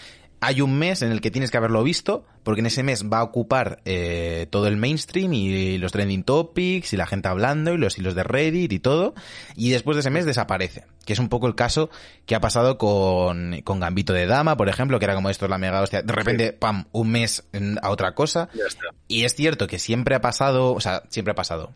[0.45, 3.19] Hay un mes en el que tienes que haberlo visto, porque en ese mes va
[3.19, 7.77] a ocupar eh, todo el mainstream y los trending topics y la gente hablando y
[7.77, 9.13] los hilos de Reddit y todo.
[9.55, 10.83] Y después de ese mes desaparece.
[11.05, 11.89] Que es un poco el caso
[12.25, 15.49] que ha pasado con, con Gambito de Dama, por ejemplo, que era como esto es
[15.49, 16.01] la mega hostia.
[16.01, 17.45] De repente, pam, un mes
[17.81, 18.49] a otra cosa.
[19.07, 21.71] Y es cierto que siempre ha pasado, o sea, siempre ha pasado.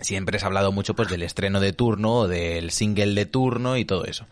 [0.00, 3.84] Siempre se ha hablado mucho pues del estreno de turno, del single de turno y
[3.84, 4.26] todo eso.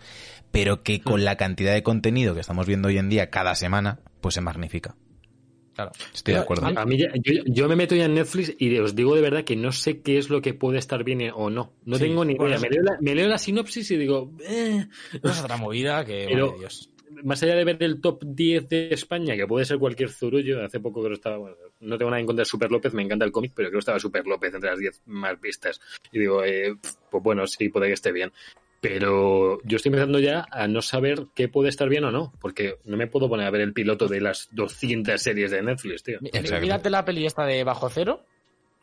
[0.51, 4.01] Pero que con la cantidad de contenido que estamos viendo hoy en día cada semana,
[4.21, 4.97] pues se magnifica.
[5.75, 5.93] Claro.
[6.13, 6.67] Estoy de acuerdo.
[6.67, 9.45] A mí ya- yo, yo me meto ya en Netflix y os digo de verdad
[9.45, 11.75] que no sé qué es lo que puede estar bien o no.
[11.85, 12.61] No Sí, tengo ni bueno, idea.
[12.61, 14.87] Me leo, la, me leo la sinopsis y digo, eh,
[15.23, 16.91] es otra movida que, Pero- Dios.
[17.23, 20.81] más allá de ver el top 10 de España, que puede ser cualquier zurullo, hace
[20.81, 23.25] poco creo que estaba, bueno, no tengo nada en contra de Super López, me encanta
[23.25, 25.81] el cómic, pero creo que estaba Super López entre las 10 más vistas.
[26.11, 26.75] Y digo, eh,
[27.09, 28.33] pues bueno, sí, puede que esté bien.
[28.81, 32.77] Pero yo estoy empezando ya a no saber qué puede estar bien o no, porque
[32.85, 36.19] no me puedo poner a ver el piloto de las 200 series de Netflix, tío.
[36.23, 36.61] Exacto.
[36.63, 38.23] Mírate la peli esta de Bajo Cero,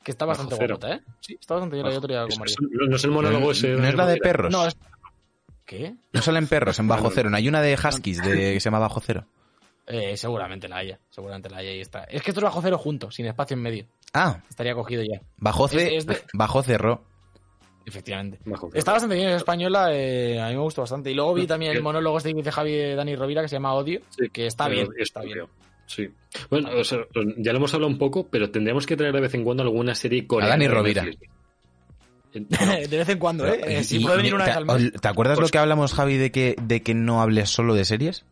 [0.03, 1.01] que está Bajo bastante guapota, ¿eh?
[1.21, 1.87] Sí, está bastante bien.
[1.89, 2.55] La otro día con Es- María.
[2.59, 3.69] es- no, es el monólogo ¿No, ese.
[3.69, 4.51] no es la de perros?
[4.51, 4.77] No, No, es...
[5.65, 5.95] ¿Qué?
[6.21, 7.29] salen perros en Bajo Cero.
[7.29, 9.25] No hay una de Huskies de, que se llama Bajo Cero.
[9.87, 10.99] Eh, seguramente la haya.
[11.09, 12.03] Seguramente la haya y está.
[12.03, 13.85] Es que esto es Bajo Cero junto, sin espacio en medio.
[14.13, 15.21] Ah, Estaría cogido ya.
[15.37, 17.03] Bajo, C, Es- es de- bajo Cerro.
[17.85, 18.39] Efectivamente.
[18.45, 21.11] Bajo Está bastante bien, es española, eh, a mí me gustó bastante.
[21.11, 23.73] Y luego vi también el monólogo este dice Javi de Dani Rovira que se llama
[23.73, 24.87] Odio, Sí, que está pero bien.
[24.97, 25.45] es Está bien.
[25.87, 26.09] Sí.
[26.49, 26.99] Bueno, o sea,
[27.37, 29.93] ya lo hemos hablado un poco, pero tendríamos que traer de vez en cuando alguna
[29.93, 30.53] serie coreana.
[30.53, 31.05] Dani de Rovira.
[32.35, 33.61] Eh, de vez en cuando, ¿eh?
[33.65, 34.91] Eh, sí, Y- puede venir una ¿te, vez al mes.
[34.99, 37.85] ¿Te acuerdas Pues- lo que hablamos, Javi, de que, de que no hables solo de
[37.85, 38.25] series?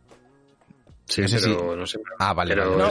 [1.06, 2.00] Sí, No sé pero no sé.
[2.18, 2.78] Ah, vale, Pero.
[2.78, 2.88] No,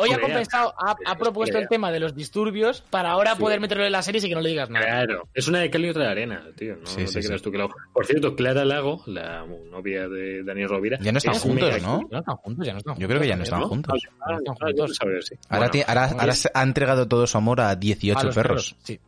[0.00, 3.40] hoy ha compensado, ha, ha Es propuesto el tema de los disturbios para ahora Sí.
[3.40, 4.84] poder meterlo en las series y que no le digas nada.
[4.84, 6.76] Claro, es una de cal y otra de arena, tío.
[6.76, 7.26] No, Sí, no sí, te sí.
[7.28, 7.68] creas tú que la...
[7.92, 10.98] Por cierto, Clara Lago, la novia de Dani Rovira.
[11.00, 12.00] Ya no están es juntos, mega- ¿no?
[12.00, 14.02] Ya no están juntos, ya no están Yo creo que ya no juntos, están juntos.
[14.20, 14.98] Ah, ah, ah, juntos.
[15.00, 15.20] Ahora,
[15.58, 18.76] Bueno, ti- ahora, ahora se ha entregado todo su amor a 18 A los perros.
[18.82, 18.98] Sí,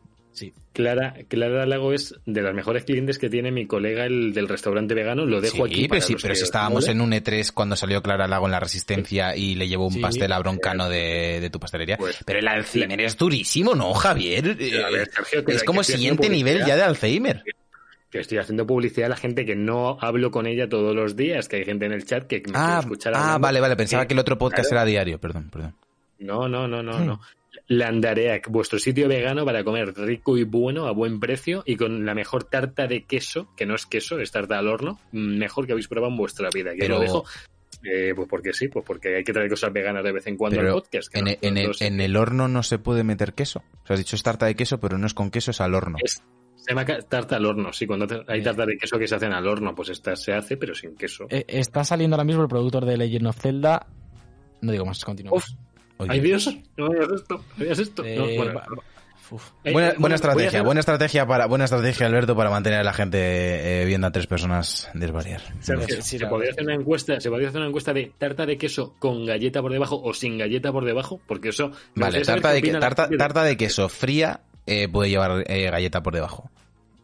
[0.40, 0.52] sí.
[0.72, 4.94] Clara, Clara Lago es de las mejores clientes que tiene mi colega, el del restaurante
[4.94, 5.26] vegano.
[5.26, 5.80] Lo dejo Sí, aquí.
[5.82, 6.92] pero, para sí, los pero si estábamos ¿vale?
[6.92, 10.00] en un E3 cuando salió Clara Lago en la Resistencia y le llevó un Sí.
[10.00, 11.96] pastel a Broncano de, de tu pastelería.
[11.96, 14.56] Pues- pero el Alzheimer es durísimo, ¿no, Javier?
[14.56, 17.42] Ver, Sergio, es como siguiente nivel ya de Alzheimer.
[18.10, 21.46] que estoy haciendo publicidad a la gente que no hablo con ella todos los días,
[21.48, 23.76] que hay gente en el chat que me Ah, quiere escuchar ah, vale, vale.
[23.76, 24.82] Pensaba que el otro podcast Claro.
[24.82, 25.20] era diario.
[25.20, 25.74] Perdón, perdón.
[26.18, 27.20] No, no, no, no, no.
[27.74, 32.14] Landareac, vuestro sitio vegano para comer rico y bueno, a buen precio y con la
[32.16, 35.72] mejor tarta de queso, que no es queso, es tarta al horno, mm, mejor que
[35.72, 36.72] habéis probado en vuestra vida.
[36.72, 37.24] Que Pero- lo dejo,
[37.84, 40.60] eh, pues porque sí, pues porque hay que traer cosas veganas de vez en cuando
[40.60, 41.12] al podcast.
[41.12, 43.60] que en, e- el, dos- en el horno no se puede meter queso.
[43.84, 45.72] O sea, has dicho es tarta de queso, pero no es con queso, es al
[45.76, 45.96] horno.
[46.02, 46.20] Es-
[46.56, 48.42] Se llama tarta al horno, sí, cuando hay Eh.
[48.42, 51.26] tarta de queso que se hacen al horno, pues esta se hace, pero sin queso.
[51.30, 53.86] Eh, está saliendo ahora mismo el productor de Legend of Zelda.
[54.60, 55.44] No digo más, continuamos.
[55.48, 55.69] Uf.
[56.00, 56.10] Oye.
[56.12, 56.54] ¡Ay, Dios!
[56.76, 58.04] No hagas esto, no hagas esto.
[58.04, 58.60] Eh, No, bueno,
[59.62, 62.92] eh, Buena, buena estrategia, hacer- buena estrategia para buena estrategia Alberto para mantener a la
[62.92, 63.18] gente
[63.82, 65.40] eh, viendo a tres personas desvariar.
[65.60, 68.58] Sergio, Sí, se podría hacer una encuesta, se podría hacer una encuesta de tarta de
[68.58, 71.70] queso con galleta por debajo o sin galleta por debajo, porque eso.
[71.94, 76.12] Vale, tarta de, que- tarta, tarta de queso fría eh, puede llevar eh, galleta por
[76.14, 76.50] debajo.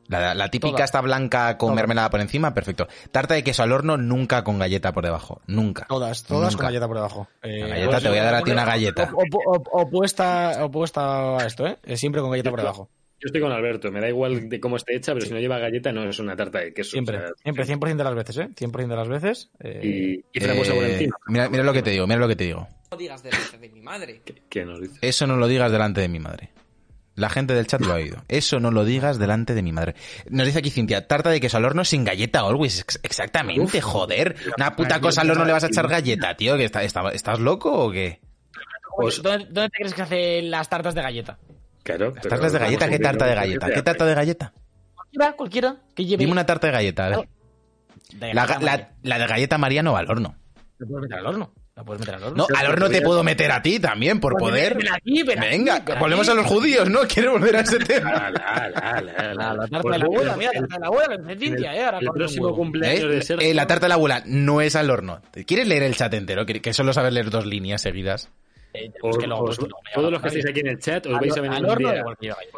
[0.09, 0.85] La, la típica Toda.
[0.85, 1.77] está blanca con Toda.
[1.77, 2.87] mermelada por encima, perfecto.
[3.11, 5.87] Tarta de queso al horno nunca con galleta por debajo, nunca.
[5.89, 6.57] Todas, todas Nunca.
[6.57, 7.29] con galleta por debajo.
[7.43, 9.11] Eh, La galleta, te voy a dar a ti una galleta.
[9.13, 11.79] op- op- opuesta, opuesta a esto, ¿eh?
[11.85, 12.89] Eh, Siempre con galleta por debajo.
[13.19, 15.59] Yo estoy con Alberto, me da igual de cómo esté hecha, pero si no lleva
[15.59, 16.91] galleta no es una tarta de queso.
[16.91, 18.49] Siempre, o sea, siempre, 100% de las veces, ¿eh?
[18.55, 19.51] 100% de las veces.
[19.59, 19.81] eh,
[20.33, 21.17] Y, y frambuesa por Eh, encima.
[21.29, 22.69] mira, mira lo que te digo, mira lo que te digo.
[22.91, 24.21] No digas delante de mi madre.
[24.23, 24.99] ¿Qué, qué nos dice?
[25.01, 26.51] Eso no lo digas delante de mi madre.
[27.17, 28.23] La gente del chat lo ha oído.
[28.29, 29.95] Eso no lo digas delante de mi madre.
[30.29, 32.81] Nos dice aquí Cintia, tarta de queso al horno sin galleta always.
[32.81, 34.37] Ex- Exactamente, joder.
[34.59, 36.57] Una puta cosa al horno le vas a echar galleta, tío.
[36.57, 38.21] ¿Que está- está- ¿Estás loco o qué?
[38.97, 41.39] Pues- ¿Dónde, dónde te crees que hace las tartas de galleta?
[41.83, 42.13] Claro.
[42.15, 42.89] ¿Las tartas de galleta?
[42.89, 43.67] ¿Qué tarta de galleta?
[43.71, 44.53] ¿Qué tarta de galleta?
[44.95, 45.77] Cualquiera, cualquiera.
[45.95, 46.19] Que lleve.
[46.21, 47.29] Dime una tarta de galleta, a ver.
[48.13, 48.91] De La, galleta ga- la- María.
[49.03, 50.37] la de galleta María no va al horno.
[50.79, 51.53] Puedes meter al horno.
[51.77, 52.47] La puedes meter al horno.
[52.49, 54.77] No, al horno te puedo meter a ti también, por Pues poder.
[54.77, 57.01] métemela aquí, ven aquí, Venga, ven volvemos a los judíos, ¿no?
[57.07, 58.31] Quiero volver a ese tema.
[58.31, 61.77] La, la tarta Pues de la abuela, el- mira, la tarta de la abuela, la
[61.77, 61.85] eh.
[61.85, 63.23] Ahora El próximo cumpleaños de ¿Eh?
[63.23, 63.47] Sergio.
[63.51, 65.21] Eh, la tarta de la abuela no es al horno.
[65.47, 66.47] ¿Quieres leer el chat entero?
[66.47, 68.31] Que, que solo saber leer dos líneas seguidas.
[68.77, 71.21] Eh, Os- que os- que todos los que estáis aquí en el chat os Al-
[71.21, 72.05] vais a venir al un horno día.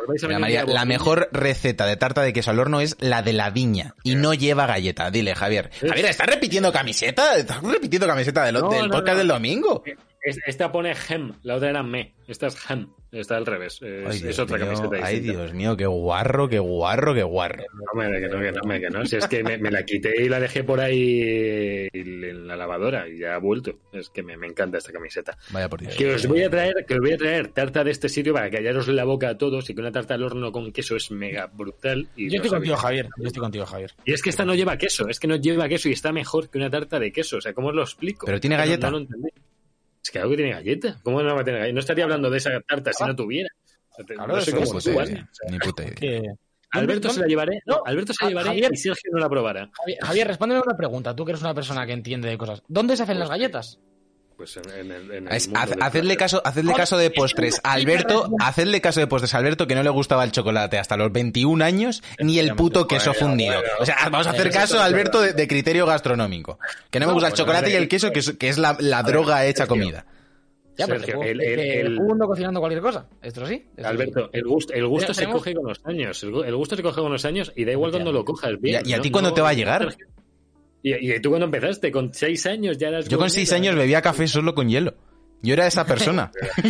[0.08, 0.26] vais a
[0.64, 3.94] un la mejor receta de tarta de queso al horno es la de la viña
[4.02, 5.10] y no lleva galleta.
[5.10, 5.70] Dile, Javier.
[5.80, 7.36] Javier, ¿estás repitiendo camiseta?
[7.36, 9.18] ¿Estás repitiendo camiseta del, No, del no, podcast no.
[9.18, 9.82] del domingo?
[10.22, 12.14] Es- Esta pone hem, la otra era me.
[12.26, 13.80] Esta es hem, está al revés.
[13.80, 15.40] Es, Ay, es Dios otra mío, camiseta ay, distinta.
[15.42, 17.64] Dios mío, qué guarro, qué guarro, qué guarro.
[17.72, 19.06] No, me, que no, que no, me, que no.
[19.06, 23.08] Si es que me, me la quité y la dejé por ahí en la lavadora
[23.08, 23.78] y ya ha vuelto.
[23.92, 25.38] Es que me, me encanta esta camiseta.
[25.50, 25.94] Vaya por Dios.
[25.96, 28.50] Que os voy a traer, que os voy a traer tarta de este sitio para
[28.50, 31.46] callaros la boca a todos y que una tarta al horno con queso es mega
[31.46, 32.08] brutal.
[32.16, 32.76] Y Yo estoy contigo.
[32.76, 33.08] Javier.
[33.16, 33.92] Yo estoy contigo, Javier.
[34.04, 36.50] Y es que esta no lleva queso, es que no lleva queso y está mejor
[36.50, 37.38] que una tarta de queso.
[37.38, 38.26] O sea, ¿cómo os lo explico?
[38.26, 38.88] ¿Pero tiene No- galleta?
[38.90, 39.28] No, lo entendí.
[40.08, 40.98] Es que algo que tiene galleta.
[41.02, 41.74] ¿Cómo no va a tener galleta?
[41.74, 43.50] No estaría hablando de esa tarta si no tuviera.
[44.06, 45.12] Te- Claro, no sé cómo puta tú, idea, ¿vale?
[45.20, 45.94] O sea, ni puta idea.
[45.96, 46.22] Que...
[46.70, 47.60] Alberto se la llevaré.
[47.66, 48.70] No, Alberto se la llevaré Javier.
[48.72, 49.70] y Sergio no la probará.
[49.72, 51.14] Javier, Javier, respóndeme una pregunta.
[51.14, 52.62] Tú que eres una persona que entiende de cosas.
[52.68, 53.78] ¿Dónde se hacen las galletas?
[54.38, 57.60] Pues en, en el, en el Es- mundo hacedle caso, hacedle caso de postres.
[57.64, 59.34] a Alberto, hacedle caso de postres.
[59.34, 62.86] a Alberto que no le gustaba el chocolate hasta los 21 años, ni el puto
[62.86, 63.60] queso fundido.
[63.80, 66.60] O sea, vamos a hacer Eso caso a Alberto de, de criterio gastronómico.
[66.88, 68.76] Que no me gusta el chocolate a y el queso, que es, que es la,
[68.78, 70.06] la droga hecha comida.
[70.76, 73.06] Ya, pero Sergio, el- el- el- un mundo cocinando cualquier cosa.
[73.20, 73.54] Esto sí.
[73.54, 73.84] esto sí.
[73.84, 76.22] Alberto, el gusto, el gusto Mira, se tenemos- coge con los años.
[76.22, 78.52] El, gu- el gusto se coge con los años y da igual cuando lo cojas
[78.52, 78.86] ¿Y bien.
[78.86, 79.02] a, y a ¿no?
[79.02, 79.88] ti cuándo No- te va a llegar?
[80.82, 81.90] ¿Y, y tú cuando empezaste?
[81.90, 83.56] ¿Con seis años ya eras Yo con gourmet, 6 ¿no?
[83.56, 84.94] años bebía café solo con hielo.
[85.42, 86.32] Yo era esa persona.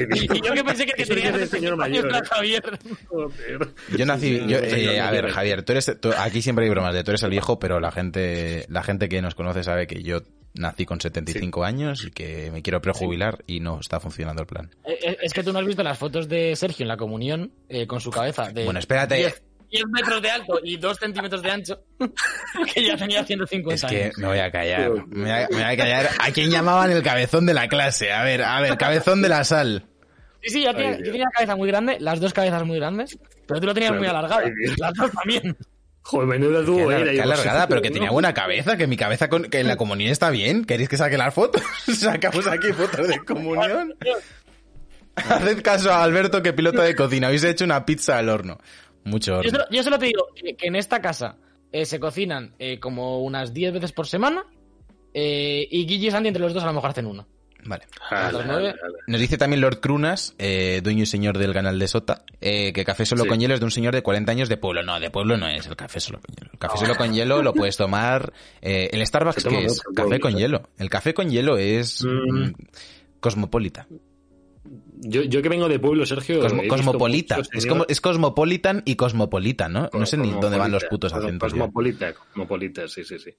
[0.00, 2.28] Y yo que pensé que, es tenías de señor mayor, años, ¿eh?
[2.30, 2.78] Javier.
[3.08, 3.68] Joder.
[3.96, 5.34] Yo nací, yo, Sí, eh, no, a no ver, quiero.
[5.34, 7.90] Javier, tú eres, tú- aquí siempre hay bromas de tú eres el viejo, pero la
[7.90, 10.20] gente, la gente que nos conoce sabe que yo
[10.54, 14.70] nací con 75 años y que me quiero prejubilar y no está funcionando el plan.
[14.84, 17.52] Eh, eh, Es que tú no has visto las fotos de Sergio en la comunión
[17.68, 19.16] eh, con su cabeza de Bueno, espérate.
[19.16, 21.80] 10, 10 metros de alto y 2 centímetros de ancho,
[22.74, 24.18] que ya tenía 150 Es que años.
[24.18, 26.08] me voy a callar, me voy a, me voy a callar.
[26.20, 28.12] ¿A quién llamaban el cabezón de la clase?
[28.12, 29.84] A ver, a ver, cabezón de la sal.
[30.42, 32.78] Sí, sí, yo tenía, Ay, yo tenía la cabeza muy grande, las dos cabezas muy
[32.78, 34.28] grandes, pero tú lo tenías Claro.
[34.42, 34.78] muy Dios.
[34.78, 35.56] Las dos también.
[36.02, 37.12] Joder, menuda Qué, dúo era.
[37.12, 37.94] qué alargada, pero que ¿no?
[37.94, 40.64] tenía buena cabeza, que mi cabeza con, que en la comunión está bien.
[40.64, 41.60] ¿Queréis que saque las fotos?
[41.98, 43.94] Sacamos aquí fotos de comunión.
[45.16, 47.26] Haced caso a Alberto que pilota de cocina.
[47.26, 48.58] Habéis hecho una pizza al horno.
[49.04, 49.50] Mucho Yo horno.
[49.50, 51.36] solo, yo solo te digo que, que en esta casa
[51.72, 54.44] eh, se cocinan eh, como unas 10 veces por semana
[55.14, 57.26] eh, y Guille y Santi entre los dos a lo mejor hacen una.
[57.64, 57.84] Vale.
[59.08, 62.84] Nos dice también Lord Crunas, eh, dueño y señor del canal de Sota, eh, que
[62.84, 63.28] café solo Sí.
[63.28, 64.82] con hielo es de un señor de 40 años de pueblo.
[64.84, 66.50] No, de pueblo no es el café solo con hielo.
[66.52, 68.32] El café solo con hielo lo puedes tomar.
[68.62, 70.68] eh, el Starbucks, que es mucho café con hielo.
[70.78, 72.50] El café con hielo es mm,
[73.20, 73.86] cosmopolita.
[75.00, 76.40] Yo, yo que vengo de pueblo, Sergio.
[76.40, 77.36] Cosmo- cosmopolita.
[77.36, 79.88] muchos Es, como, es cosmopolitan y cosmopolita, ¿no?
[79.92, 81.52] No sé ni dónde van los putos acentos.
[81.52, 81.58] ya.
[81.58, 83.30] Cosmopolita, cosmopolita, sí, sí, sí.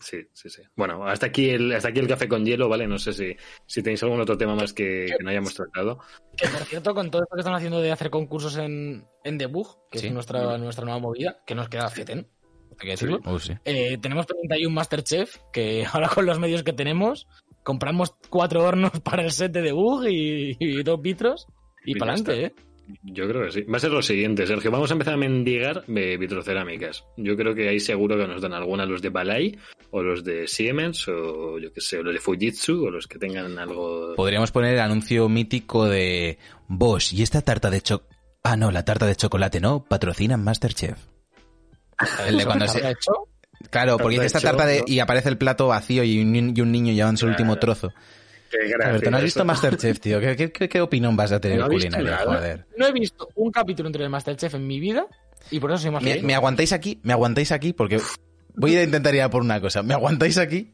[0.00, 0.62] Sí, sí, sí.
[0.76, 2.86] Bueno, hasta aquí el, hasta aquí el café con hielo, ¿vale?
[2.86, 3.34] No sé si,
[3.66, 5.98] si tenéis algún otro tema más que, que no hayamos tratado.
[6.36, 9.76] Que por cierto, con todo esto que están haciendo de hacer concursos en, en Debug,
[9.90, 10.06] que Sí.
[10.06, 12.28] es nuestra, nuestra nueva movida, que nos queda feten,
[12.70, 13.18] hay que decirlo.
[13.40, 13.54] Sí.
[13.64, 17.26] Eh, tenemos 31 Masterchef, que ahora con los medios que tenemos,
[17.68, 21.46] compramos cuatro hornos para el set de Debug y, y dos vitros
[21.84, 22.54] y Y para adelante, ¿eh?
[23.02, 23.62] Yo creo que sí.
[23.64, 24.70] Va a ser lo siguiente, Sergio.
[24.70, 27.04] Vamos a empezar a mendigar eh, vitrocerámicas.
[27.18, 29.58] Yo creo que ahí seguro que nos dan alguna los de Balay,
[29.90, 33.18] o los de Siemens, o yo qué sé, o los de Fujitsu, o los que
[33.18, 34.14] tengan algo.
[34.16, 38.04] Podríamos poner el anuncio mítico de Bosch y esta tarta de choc...
[38.42, 39.84] Ah, no, la tarta de chocolate, ¿no?
[39.84, 40.96] Patrocinan Masterchef.
[42.26, 43.12] El de cuando se- ¿Habrá hecho?
[43.70, 44.82] Claro, porque dice esta tarta de...
[44.86, 47.92] y aparece el plato vacío y un, y un niño llevando su último trozo.
[48.50, 49.44] Qué gracia Alberto, ¿no has visto eso.
[49.44, 50.20] Masterchef, tío?
[50.20, 52.66] ¿Qué, qué, qué- qué opinión vas a tener No he visto culinaria, joder?
[52.78, 55.06] No he visto un capítulo entero de Masterchef en mi vida
[55.50, 56.24] y por eso soy más Me, feliz.
[56.24, 58.00] me aguantáis aquí, me aguantáis aquí porque
[58.54, 59.82] voy a intentar ir a por una cosa.
[59.82, 60.72] ¿Me aguantáis aquí?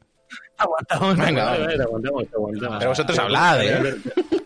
[0.56, 1.16] Aguantamos.
[1.18, 2.78] Venga, Vale, aguantamos, aguantamos.
[2.78, 3.94] Pero vosotros hablad, ¿eh?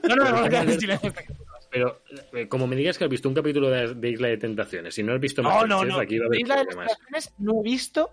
[0.09, 1.13] No, no, no, no.
[1.71, 2.01] Pero
[2.33, 5.03] eh, como me digas que has visto un capítulo de, de Isla de Tentaciones, si
[5.03, 6.65] no has visto No, no, aquí va a haber Isla de.
[6.65, 8.11] Tentaciones no he visto,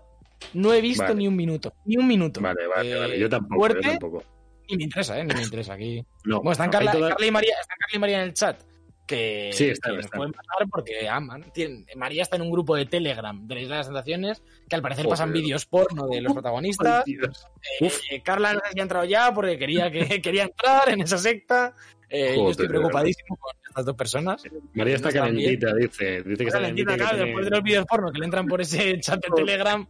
[0.54, 1.14] no he visto Vale.
[1.16, 1.74] ni un minuto.
[1.84, 2.40] Ni un minuto.
[2.40, 3.18] Vale, vale, Eh, vale.
[3.18, 4.24] Yo tampoco, fuerte, yo tampoco.
[4.68, 5.24] Ni me interesa, ¿eh?
[5.24, 6.04] Ni me interesa aquí.
[6.24, 8.34] No, Bueno, están no, Carla, toda- Carla y María, están Carla y María en el
[8.34, 8.60] chat.
[9.06, 10.18] Que, Sí, están, que nos están.
[10.18, 11.44] pueden pasar porque aman.
[11.54, 14.74] Tienen- María está en un grupo de Telegram de la Isla de las Tentaciones que
[14.74, 15.12] al parecer Joder.
[15.12, 17.04] pasan vídeos porno de los protagonistas.
[17.06, 21.72] Eh, eh, Carla no ha entrado ya porque quería, que, quería entrar en esa secta.
[22.08, 24.42] Eh, yo estoy preocupadísimo con estas dos personas.
[24.74, 26.22] María está calentita, dice.
[26.22, 28.98] Dice que está Calentita, tiene- después de los vídeos porno que le entran por ese
[29.00, 29.28] chat de.
[29.36, 29.86] Telegram,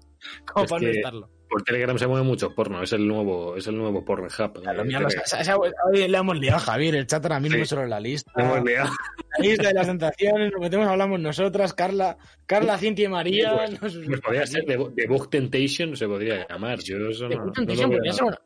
[0.53, 1.30] como Es para no estarlo.
[1.49, 4.28] Por Telegram se mueve mucho porno, es el nuevo, es el nuevo Pornhub.
[4.62, 7.66] Claro, eh, hoy le hemos liado Javier, el chat ahora mismo Sí.
[7.66, 8.32] solo la lista.
[8.37, 8.91] Le hemos liado.
[9.39, 13.55] La lista de las tentaciones, nos metemos, hablamos nosotras, Carla, Carla, Cintia y María.
[13.78, 16.80] Pues, nos- Pues podría ser The, The Bug Temptation, se podría llamar.
[16.80, 18.39] Yo eso De no, lo veo podría ser una,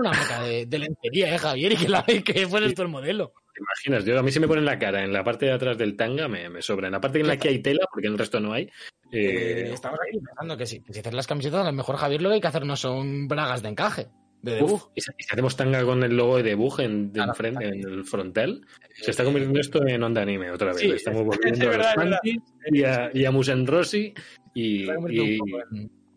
[0.00, 1.72] una marca de, de lencería, ¿eh, Javier?
[1.72, 3.32] Y que, la, que fueras tú el modelo.
[3.60, 4.04] ¿Te imaginas?
[4.06, 5.96] Yo, a mí se me pone en la cara, en la parte de atrás del
[5.96, 6.86] tanga me, me sobra.
[6.88, 8.64] En la parte en la que hay tela, porque en el resto no hay.
[9.12, 11.96] Eh, Eh, estamos aquí pensando que sí, que si haces las camisetas, a lo mejor
[11.96, 14.06] Javier lo que hay que hacer no son bragas de encaje,
[14.42, 14.72] de debug.
[14.72, 17.80] uf, y, si, si hacemos tanga con el logo de Bug en, de enfrente, en
[17.80, 20.78] el frontal, se está convirtiendo esto en onda anime otra vez.
[20.80, 22.18] Sí, Estamos es volviendo a los es verdad.
[22.22, 22.42] panties
[22.72, 24.14] y a, y a Musen Rossi.
[24.54, 25.38] Y, y-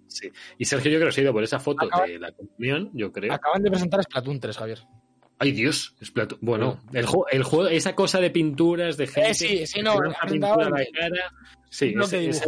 [0.07, 0.29] sí.
[0.59, 2.89] y Sergio, yo creo que se ha ido por esa foto Acaba- de la comunión,
[2.93, 3.33] yo creo.
[3.33, 4.79] Acaban de presentar Splatoon 3, Javier.
[5.43, 6.39] Ay, Dios, Splatoon.
[6.41, 9.29] Bueno, el, juego, el juego, esa cosa de pinturas de gente.
[9.31, 11.31] Eh, sí, sí, que no, pintura la cara.
[11.69, 12.45] Sí, ese- ese-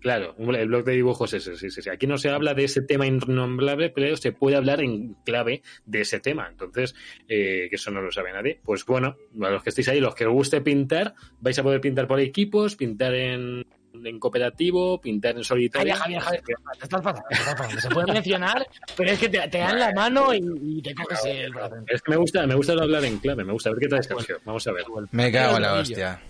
[0.00, 1.90] claro, el blog de dibujos ese, sí, sí, sí.
[1.90, 6.00] Aquí no se habla de ese tema innombrable, pero se puede hablar en clave de
[6.00, 6.48] ese tema.
[6.50, 6.94] Entonces,
[7.28, 8.60] eh, que eso no lo sabe nadie.
[8.64, 11.80] Pues bueno, a los que estéis ahí, los que os guste pintar, vais a poder
[11.80, 13.66] pintar por equipos, pintar en,
[14.04, 15.94] en cooperativo, pintar en solitario.
[15.94, 17.80] Javier, Javier, Javier, te estás pasando, te estás pasando.
[17.80, 21.24] Se puede mencionar, pero es que te, te dan la mano y, y te coges
[21.24, 21.76] el brazo.
[21.86, 23.70] Es que me gusta, me gusta hablar en clave, me gusta.
[23.70, 24.38] A ver qué traes, Sergio.
[24.44, 24.84] Vamos a ver.
[25.12, 25.82] Me cago en la rodillo.
[25.92, 26.20] hostia.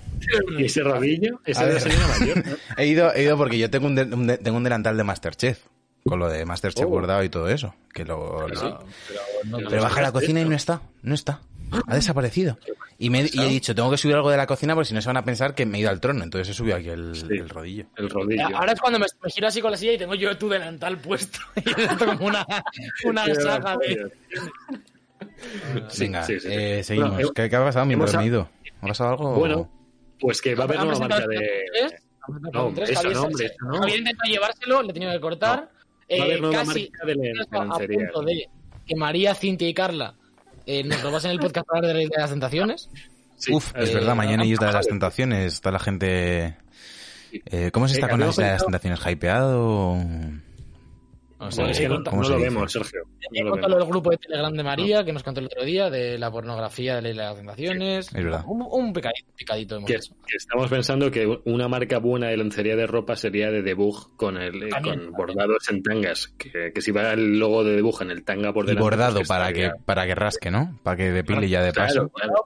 [0.58, 1.40] ¿Y ese rodillo?
[1.44, 2.46] Ese de la señora mayor.
[2.46, 2.56] ¿no?
[2.76, 5.04] He ido, he ido porque yo tengo un, de- un de- tengo un delantal de
[5.04, 5.60] Masterchef.
[6.04, 6.88] Con lo de Masterchef Oh.
[6.88, 7.74] bordado y todo eso.
[7.92, 8.66] Que lo, lo- Sí.
[9.68, 10.80] Pero baja a la cocina y no está.
[11.02, 11.40] No está.
[11.86, 12.58] Ha desaparecido.
[12.98, 15.00] Y, me, y he dicho, tengo que subir algo de la cocina porque si no
[15.00, 16.22] se van a pensar que me he ido al trono.
[16.22, 17.26] Entonces he subido aquí el, Sí.
[17.30, 17.86] el rodillo.
[17.96, 18.46] El rodillo.
[18.54, 20.98] Ahora es cuando me, me giro así con la silla y tengo yo tu delantal
[20.98, 21.38] puesto.
[21.56, 22.46] Y esto como una,
[23.04, 24.10] una saga de...
[25.98, 26.48] Venga, sí, sí, sí.
[26.50, 27.12] eh, seguimos.
[27.14, 27.84] Bueno, ¿Qué, qué ha pasado?
[27.84, 28.48] hemos Mientras a- me he ido.
[28.82, 29.34] ¿Ha pasado algo?
[29.34, 29.70] Bueno,
[30.18, 31.66] pues que va a haber presentado marca de.
[31.70, 33.78] Splatoon 3, han presentado No, 3, eso Javier no, hombre, eso no.
[33.78, 35.58] Javier intentó llevárselo, le he tenido que cortar.
[35.58, 35.62] Va
[36.18, 37.62] a haber Eh, nueva casi marca de, le- de a
[38.06, 38.48] punto de
[38.86, 40.14] que María, Cintia y Carla
[40.66, 42.90] eh, nos lo pasen en el podcast para hablar de, de las tentaciones.
[43.36, 44.86] Sí, Uf, es eh, verdad, mañana y Isla de las.
[44.86, 45.54] Tentaciones.
[45.54, 46.56] Está la gente...
[47.32, 49.00] Eh, ¿Cómo se está Eh, con la Isla de las Tentaciones?
[49.06, 49.96] ¿Hypeado?
[51.40, 53.00] No sé, Bueno, es que no, ¿cómo no se lo vemos, Sergio.
[53.42, 56.18] No lo del grupo de Telegram de María, que nos contó el otro día, de
[56.18, 58.06] la pornografía de la Isla de las Tentaciones.
[58.14, 58.44] Es verdad.
[58.46, 60.14] Un, un picadito, picadito hemos Que, hecho.
[60.26, 64.36] que estamos pensando que una marca buena de lencería de ropa sería de Debug con
[64.36, 66.28] el eh, También, con bordados en tangas.
[66.38, 68.82] Que, que si va el logo de Debug en el tanga por Y delante.
[68.84, 70.78] bordado pues para que, estaría- para que rasque, ¿no?
[70.82, 72.10] Para que depile ya de paso.
[72.10, 72.42] Claro,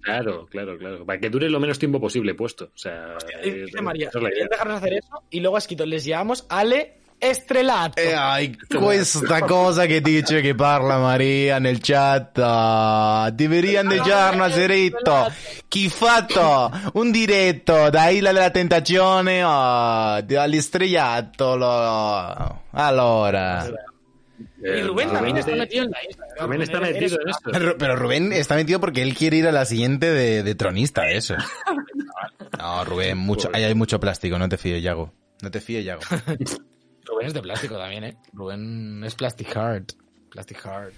[0.00, 1.06] claro, claro, claro, claro.
[1.06, 2.66] Para que dure lo menos tiempo posible puesto.
[2.66, 4.30] O sea, Dice es- María, es la idea.
[4.30, 5.22] ¿quieres dejarnos hacer eso?
[5.30, 8.00] Y luego escrito, les llamamos Ale Estrelato.
[8.00, 12.38] Eh, ai, questa cosa che dice che parla Maria nel chat.
[12.40, 15.26] ah, Deverían de giorno diretto.
[15.66, 21.52] Chi fatto un diretto da Isla della Tentazione ah, all'estrellato.
[22.70, 23.66] Allora.
[23.66, 26.22] y Eh, Rubén también está metido en la isla.
[26.24, 26.36] ¿verdad?
[26.38, 27.50] También está metido en esto.
[27.52, 31.08] Pero pero Rubén está metido porque él quiere ir a la siguiente de, de tronista,
[31.10, 31.34] eso.
[32.58, 35.12] No, Rubén, mucho, ahí hay mucho plástico, no te fíes, Yago.
[35.42, 36.00] No te fíes, Yago.
[37.18, 38.16] Rubén es de plástico también, ¿eh?
[38.32, 39.92] Rubén es Plastic Heart.
[40.30, 40.92] Plastic Heart.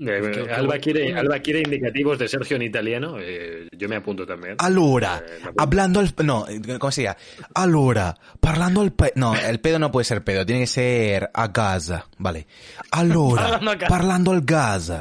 [0.00, 3.16] Eh, Es que- que Alba, quiere, Alba quiere indicativos de Sergio en italiano.
[3.18, 4.54] eh, yo me apunto también.
[4.58, 5.62] Allora, Eh, apunto.
[5.62, 6.14] hablando al...
[6.24, 6.46] No,
[6.78, 7.16] ¿cómo se llama?
[7.54, 8.92] Allora, parlando al...
[8.92, 12.46] pe- No, el pedo no puede ser pedo, tiene que ser a casa, vale.
[12.92, 14.92] Allora, Parlando al al gas.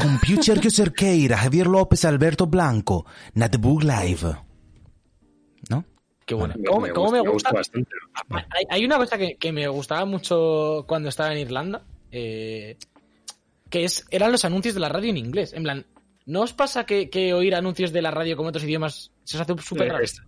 [0.00, 4.36] Computer que Cerqueira, Javier López, Alberto Blanco, Natbook Live.
[6.26, 6.54] Qué bueno.
[6.58, 7.52] Me- ¿Cómo, me cómo me gusta?
[7.52, 7.90] bastante.
[8.50, 12.76] Hay, hay una cosa que, que me gustaba mucho cuando estaba en Irlanda, eh,
[13.70, 15.52] que es eran los anuncios de la radio en inglés.
[15.54, 15.86] En plan,
[16.26, 19.40] ¿no os pasa que, que oír anuncios de la radio con otros idiomas se os
[19.40, 20.04] hace súper raro?
[20.04, 20.20] Es-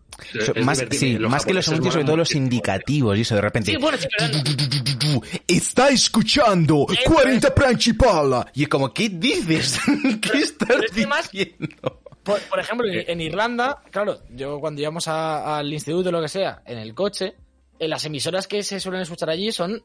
[0.45, 1.01] So- es más, divertido.
[1.01, 3.71] sí, más que los anuncios, sobre todo los indicativos y eso de repente.
[3.71, 8.51] Sí, bueno, sí, pero Está escuchando 40 Principala.
[8.55, 9.79] Y es como, ¿qué dices?
[10.21, 12.01] ¿Qué estás pero es que más- diciendo?
[12.25, 13.03] Por, por ejemplo, Eh.
[13.07, 16.79] en, en Irlanda, claro, yo cuando íbamos a- al instituto o lo que sea, en
[16.79, 17.35] el coche,
[17.79, 19.81] en las emisoras que se suelen escuchar allí son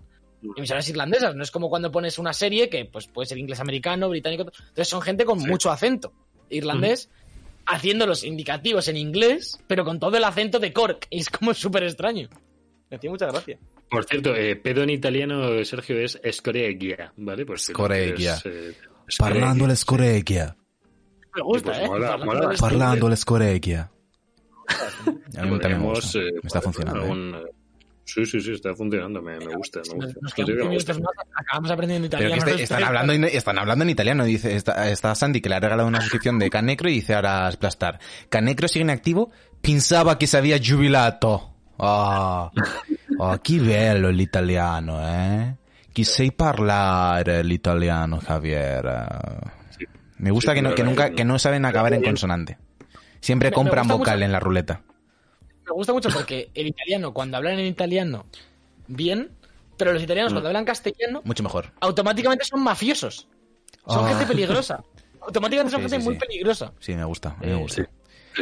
[0.57, 1.35] emisoras irlandesas.
[1.35, 4.43] No es como cuando pones una serie que pues puede ser inglés americano, británico.
[4.43, 5.47] Entonces son gente con Sí.
[5.47, 6.13] mucho acento
[6.49, 7.09] irlandés
[7.65, 11.07] haciendo los indicativos en inglés, pero con todo el acento de Cork.
[11.09, 12.29] Y es como súper extraño.
[12.89, 13.57] Me hacía mucha gracia.
[13.89, 17.45] Por cierto, eh, pedo en italiano, Sergio, es scoreggia, ¿vale?
[17.45, 18.39] Pues Scoreggia.
[18.41, 18.77] quieres, eh,
[19.17, 20.47] Parlando la scoreggia.
[20.47, 20.57] scoreggia.
[21.35, 21.87] Me gusta, Pues ¿eh?
[21.87, 23.91] mola, Parlando mola Parlando la scoreggia.
[25.37, 26.19] A mí también me gusta.
[26.19, 27.05] eh, Me está funcionando.
[27.05, 27.51] ¿eh?
[28.05, 29.21] Sí, sí, sí, está funcionando.
[29.21, 30.19] Me, me gusta, me gusta.
[30.21, 31.09] nos Sí, quedan sí, me 15 gusta.
[31.35, 32.49] acabamos aprendiendo Pero que italiano.
[32.51, 34.25] este- están, hablando en, están hablando en italiano.
[34.25, 37.49] Dice, está, está Sandy que le ha regalado una suscripción de Canecro y dice ahora
[37.51, 37.99] Splastar.
[38.29, 39.31] Canecro sigue en activo.
[39.61, 41.49] Pensaba que se había jubilato.
[41.79, 42.51] Ah,
[43.19, 45.55] ah, che bello l'italiano, eh?
[45.93, 48.83] Chi sei parlare l'italiano, Javier?
[49.77, 49.85] Sí.
[50.17, 52.57] Me gusta Sí, que, no, que nunca, que- no saben acabar en consonante.
[53.21, 54.81] Siempre compran vocal mucho- en la ruleta.
[55.65, 58.25] Me gusta mucho porque el italiano, cuando hablan en italiano,
[58.87, 59.29] bien,
[59.77, 60.35] pero los italianos Mm.
[60.35, 61.71] cuando hablan castellano, Mucho mejor.
[61.79, 63.27] automáticamente son mafiosos.
[63.87, 64.09] Son Ah.
[64.09, 64.83] gente peligrosa.
[65.21, 66.19] Automáticamente son Sí, gente sí, muy sí.
[66.19, 66.73] peligrosa.
[66.79, 67.83] Sí, me gusta, a mí me Eh, gusta.
[67.83, 67.89] sí.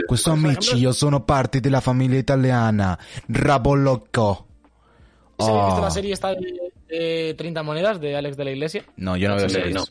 [0.07, 2.97] Questo amici, ejemplo- io sono parte della famiglia italiana.
[3.27, 4.47] Rabo loco.
[5.37, 5.81] ¿Sí ¿Habéis visto Oh.
[5.83, 8.85] la serie esta de, de 30 monedas de Alex de la Iglesia?
[8.97, 9.75] No, yo no veo Sí, series.
[9.75, 9.83] no.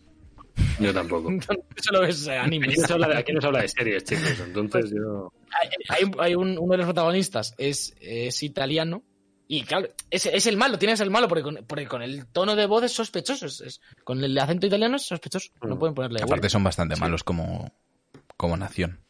[0.81, 1.31] Yo tampoco.
[1.77, 2.79] Solo ves eh, Aquí animes.
[2.79, 4.41] nos habla de, aquí nos habla de series, chicos.
[4.47, 5.33] Entonces yo.
[5.61, 9.03] Hay, hay- hay un- uno de los protagonistas es, es italiano
[9.49, 12.55] y claro, es, es el malo, tienes el malo porque con, porque con el tono
[12.57, 15.79] de voz es sospechoso, es, es- con el acento italiano es sospechoso, no Mm.
[15.79, 17.73] pueden ponerle Aparte son bastante malos como,
[18.37, 19.01] como nación.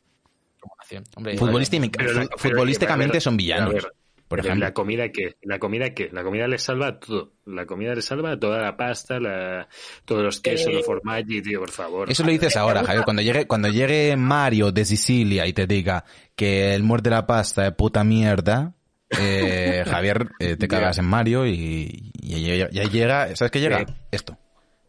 [0.61, 1.05] como nación.
[1.17, 1.53] Hombre, Pero
[1.97, 3.87] pero, futbolísticamente son villanos.
[4.31, 4.67] Ver, por pero ejemplo.
[4.67, 7.33] La comida que, la comida que, la comida les salva todo.
[7.47, 9.69] La comida les salva toda la pasta, la,
[10.05, 12.11] todos los quesos, Eh, los formaggi, tío, por favor.
[12.11, 13.05] Eso lo dices ahora, Javier.
[13.05, 16.05] Cuando llegue, cuando llegue Mario de Sicilia y te diga
[16.37, 18.75] que el muerde la pasta es puta mierda,
[19.11, 23.85] eh, Javier, eh, te cagas en Mario y, y ya, ya llega, ¿sabes qué llega?
[24.11, 24.39] Esto.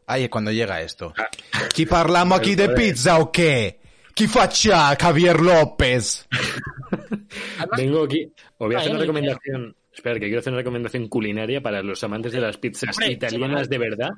[0.08, 1.14] Ahí es cuando llega esto.
[1.18, 1.30] Ah.
[1.74, 3.81] ¿Chi parliamo aquí de pizza o qué?
[4.16, 6.28] ¿Chi faccia Javier López?
[7.78, 8.32] Vengo aquí.
[8.58, 9.76] Os voy a hacer una recomendación.
[9.94, 13.78] Espera, que quiero hacer una recomendación culinaria para los amantes de las pizzas italianas de
[13.78, 14.10] verdad.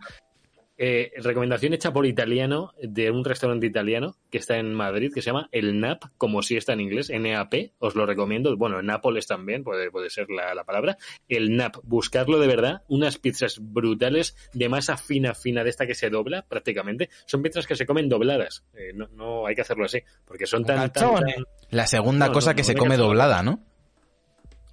[0.85, 5.27] Eh, recomendación hecha por italiano de un restaurante italiano que está en Madrid que se
[5.27, 8.57] llama El Nap, como si está en inglés, N-A-P, os lo recomiendo.
[8.57, 10.97] Bueno, en Nápoles también puede, puede ser la, la palabra.
[11.29, 12.81] El Nap, buscarlo de verdad.
[12.89, 17.09] Unas pizzas brutales de masa fina, fina, de esta que se dobla prácticamente.
[17.27, 18.65] Son pizzas que se comen dobladas.
[18.73, 21.35] Eh, no, no hay que hacerlo así, porque son tan, tan, Calzones.
[21.35, 23.63] tan- La segunda No, cosa no, que no, se come doblada, ¿no?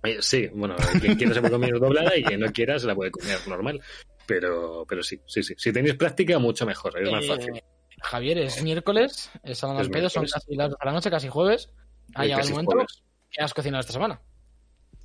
[0.03, 2.95] Eh, sí, bueno, quien quiera se puede comer doblada y quien no quiera se la
[2.95, 3.81] puede comer normal.
[4.27, 5.55] Pero, pero sí, sí, sí.
[5.57, 7.63] Si tenéis práctica, mucho mejor, es más Eh, fácil.
[8.03, 11.71] Javier, es miércoles, es las pedos, son casi las dos de la noche, casi jueves.
[12.15, 12.73] Ha Eh, llegado el momento.
[12.73, 13.03] jueves.
[13.31, 14.21] ¿Qué has cocinado esta semana?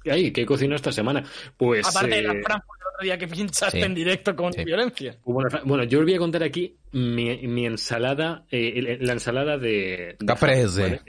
[0.10, 1.24] Ay, ¿qué cocino esta semana?
[1.58, 1.86] Pues.
[1.88, 3.84] Aparte de la eh, Frankfurt el otro día que pinchaste sí.
[3.84, 4.64] en directo con Sí.
[4.64, 5.18] violencia.
[5.26, 10.16] bueno, bueno, yo os voy a contar aquí mi, mi ensalada, eh, la ensalada de.
[10.26, 11.02] Caprese.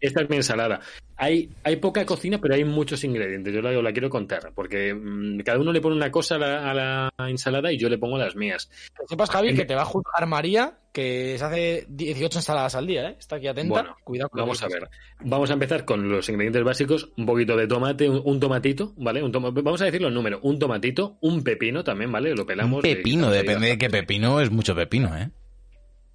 [0.00, 0.80] Esta es mi ensalada.
[1.22, 3.52] Hay, hay poca cocina, pero hay muchos ingredientes.
[3.52, 6.70] Yo la, la quiero contar, porque mm, cada uno le pone una cosa a la,
[6.70, 8.70] a la ensalada y yo le pongo las mías.
[8.98, 12.74] Que sepas, Javi, En- que te va a juzgar María, que se hace 18 ensaladas
[12.74, 13.16] al día, ¿eh?
[13.18, 13.68] Está aquí atenta.
[13.74, 14.88] Bueno, Cuidado con Vamos a ver.
[15.20, 17.10] Vamos a empezar con los ingredientes básicos.
[17.18, 19.22] Un poquito de tomate, un, un tomatito, ¿vale?
[19.22, 20.40] Un toma- vamos a decirlo en número.
[20.42, 22.34] Un tomatito, un pepino también, ¿vale?
[22.34, 22.76] Lo pelamos.
[22.76, 25.30] Un pepino, depende de qué pepino, es mucho pepino, ¿eh?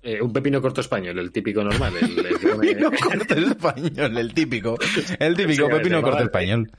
[0.06, 1.94] Eh, un pepino corto español, el típico normal.
[2.00, 4.78] El, Pepino corto español, el típico.
[5.20, 6.72] El típico Sí, pepino corto español.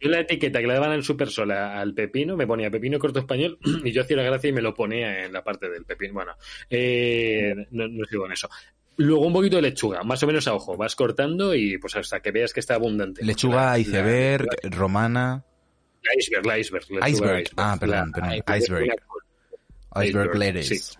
[0.00, 3.18] Yo la etiqueta que le daban en Super Sola al pepino me ponía pepino corto
[3.18, 6.14] español y yo hacía la gracia y me lo ponía en la parte del pepino.
[6.14, 6.32] Bueno,
[6.70, 8.48] eh, no, no sigo en eso.
[8.96, 10.76] Luego un poquito de lechuga, más o menos a ojo.
[10.76, 13.24] Vas cortando y pues hasta que veas que está abundante.
[13.24, 15.44] Lechuga, La- iceberg, la- romana,
[16.02, 16.82] la iceberg, la iceberg.
[16.90, 17.40] lechuga Iceberg.
[17.42, 17.52] iceberg.
[17.56, 18.32] Ah, perdón, perdón.
[18.56, 18.88] Iceberg.
[20.02, 20.74] iceberg lettuce.
[20.76, 20.94] sí.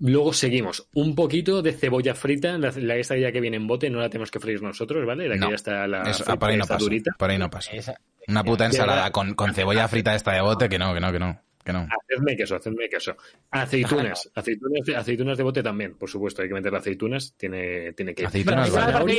[0.00, 0.88] Luego seguimos.
[0.94, 4.08] Un poquito de cebolla frita, la, la esta ya que viene en bote, no la
[4.10, 5.28] tenemos que freír nosotros, ¿vale?
[5.28, 5.46] La No.
[5.46, 6.84] que ya está la Eso, frita, por ahí no está pasa.
[6.84, 7.10] durita.
[7.18, 7.70] Por ahí no pasa.
[7.72, 11.12] Esa- Una puta ensalada con, con cebolla frita esta de bote, que no, que no,
[11.12, 11.40] que no.
[11.64, 11.86] que no.
[12.10, 13.16] Hacedme queso, hacedme queso.
[13.50, 18.14] Aceitunas, aceitunas, de- aceitunas de bote también, por supuesto, hay que meter aceitunas, tiene, tiene
[18.14, 18.86] que Aceitunas, vale.
[18.86, 19.14] me parece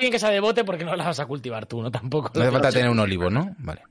[0.00, 1.90] bien- que sea de bote porque no la vas a cultivar tú, ¿no?
[1.90, 2.30] Tampoco.
[2.34, 3.54] No hace falta tener un olivo, ¿no?
[3.58, 3.82] Vale.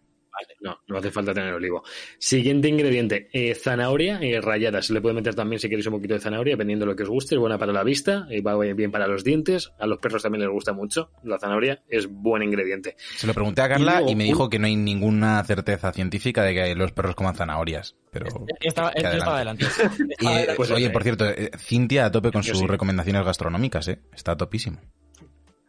[0.61, 1.83] No, no hace falta tener olivo.
[2.17, 4.81] Siguiente ingrediente, eh, zanahoria eh, rallada.
[4.81, 7.03] Se le puede meter también si queréis un poquito de zanahoria, dependiendo de lo que
[7.03, 7.35] os guste.
[7.35, 9.71] Es buena para la vista, eh, va bien para los dientes.
[9.79, 11.11] A los perros también les gusta mucho.
[11.23, 12.95] La zanahoria es buen ingrediente.
[13.15, 16.43] Se lo pregunté a Carla luego y me dijo que no hay ninguna certeza científica
[16.43, 17.95] de que los perros coman zanahorias.
[18.11, 18.45] Pero.
[18.59, 19.65] Estaba, que yo estaba adelante.
[20.19, 20.53] Y, adelante.
[20.55, 22.67] Pues, oye, eh, por cierto, eh, Cintia a tope con yo sus sí.
[22.67, 23.99] recomendaciones gastronómicas, ¿eh?
[24.13, 24.79] Está topísimo.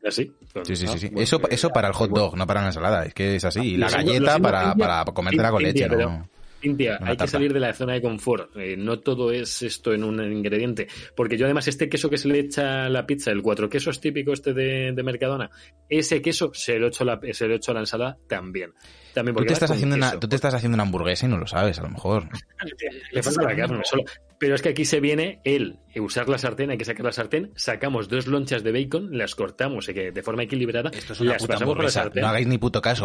[0.04, 0.32] ¿Así?
[0.64, 0.98] Sí, sí, Ah, sí.
[0.98, 1.06] sí.
[1.08, 3.04] bueno, eso, eh, eso para el hot dog, no para la ensalada.
[3.04, 3.60] Es que es así.
[3.60, 6.28] Y la siento- lo galleta para, para comértela con leche, ¿no?
[6.60, 8.56] Cintia, Una hay que salir de la zona de confort.
[8.56, 10.88] Eh, no todo es esto en un ingrediente.
[11.14, 14.00] Porque yo además este queso que se le echa a la pizza, el cuatro quesos
[14.00, 15.50] típico este de, de Mercadona,
[15.88, 18.72] ese queso se lo echo a la, se lo echo a la ensalada también.
[19.14, 20.20] También Tú te, estás haciendo una, queso.
[20.20, 22.28] tú te estás haciendo una hamburguesa y no lo sabes, a lo mejor.
[23.12, 24.04] Le falta la carne solo.
[24.38, 27.50] Pero es que aquí se viene el usar la sartén, hay que sacar la sartén,
[27.56, 31.32] sacamos dos lonchas de bacon, las cortamos eh, que de forma equilibrada, Esto es una
[31.32, 32.02] las puta pasamos por la hamburguesa.
[32.04, 32.22] sartén.
[32.22, 33.04] No hagáis ni puto caso.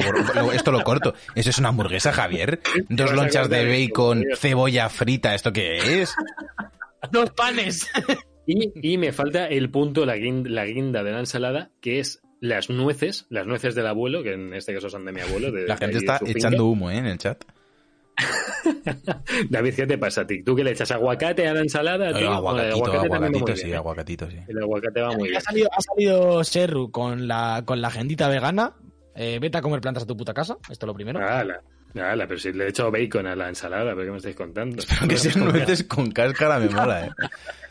[0.54, 1.16] Esto lo corto.
[1.34, 2.60] Eso es una hamburguesa, Javier.
[2.90, 5.34] Dos lonchas de bacon, cebolla frita.
[5.34, 6.14] ¿Esto qué es?
[7.12, 7.90] Dos panes.
[8.46, 12.22] Y, y me falta el punto, la guinda, la guinda de la ensalada, que es
[12.44, 15.50] las nueces, las nueces del abuelo, que en este caso son de mi abuelo.
[15.50, 16.98] de- La gente de está echando humo, ¿eh?
[16.98, 17.42] En el chat.
[19.50, 20.44] David, ¿qué te pasa a ti?
[20.44, 22.14] ¿Tú que le echas aguacate a la ensalada?
[22.14, 22.42] Tío?
[22.42, 23.76] Bueno, el aguacatito, aguacate también va muy aguacatito, bien, sí, ¿eh?
[23.76, 24.38] aguacatito, sí.
[24.48, 25.38] El aguacate va muy bien.
[25.38, 28.74] Ha salido, ha salido Serru con la, con la agendita vegana.
[29.16, 30.58] Eh, vete a comer plantas a tu puta casa.
[30.70, 31.20] Esto es lo primero.
[31.26, 31.62] Ala,
[31.96, 34.84] ala, pero si le he echado bacon a la ensalada, ¿pero qué me estáis contando?
[35.00, 37.12] Aunque sean nueces con cáscara me mola, ¿eh?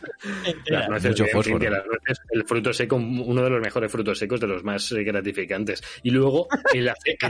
[0.66, 1.43] Las nueces, Mucho bien.
[1.45, 4.91] Cintia, las nueces, el fruto seco, uno de los mejores frutos secos, de los más
[4.93, 5.83] eh, gratificantes.
[6.03, 7.29] Y luego el aceite.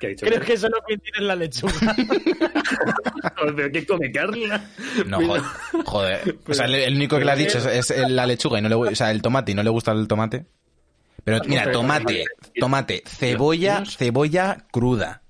[0.00, 0.26] ¿Qué ha dicho?
[0.26, 1.96] Creo que solo coincide en la lechuga.
[3.56, 4.64] ¿Pero qué come Carla?
[5.06, 5.42] No, joder.
[5.84, 6.36] joder.
[6.46, 8.68] O sea, el, el único que le ha dicho es, es la lechuga y no
[8.68, 10.46] le o sea, el tomate y no le gusta el tomate.
[11.24, 12.24] Pero mira, tomate,
[12.58, 15.22] tomate, cebolla, cebolla cruda.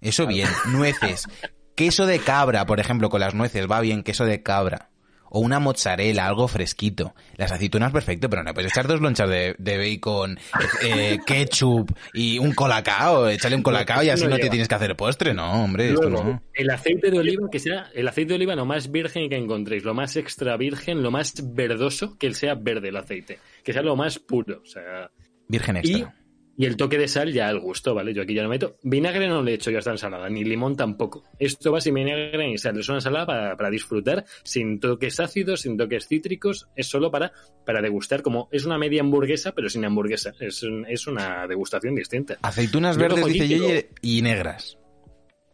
[0.00, 1.28] Eso bien, nueces.
[1.76, 4.90] Queso de cabra, por ejemplo, con las nueces va bien, queso de cabra.
[5.34, 7.14] O una mozzarella, algo fresquito.
[7.36, 10.38] Las aceitunas perfecto, pero no puedes echar dos lonchas de, de bacon,
[10.82, 13.28] eh, ketchup y un colacao.
[13.28, 16.10] Échale un colacao y así No no te tienes que hacer postre, no, hombre, esto
[16.10, 16.42] no.
[16.52, 19.84] el aceite de oliva, que sea el aceite de oliva lo más virgen que encontréis,
[19.84, 23.96] lo más extra virgen, lo más verdoso, que sea verde el aceite, que sea lo
[23.96, 25.10] más puro, o sea,
[25.48, 25.98] Virgen extra.
[25.98, 26.21] y
[26.58, 28.14] el toque de sal ya al gusto, ¿vale?
[28.14, 28.76] Yo aquí ya no meto.
[28.82, 31.24] Vinagre no le echo yo a esta ensalada, ni limón tampoco.
[31.38, 35.62] Esto va sin vinagre ni sal, es una ensalada para, para disfrutar, sin toques ácidos,
[35.62, 37.32] sin toques cítricos, es solo para,
[37.64, 42.38] para degustar, como es una media hamburguesa, pero sin hamburguesa, es, es una degustación distinta.
[42.42, 44.78] Aceitunas Yo verdes, dice Yeye, y negras.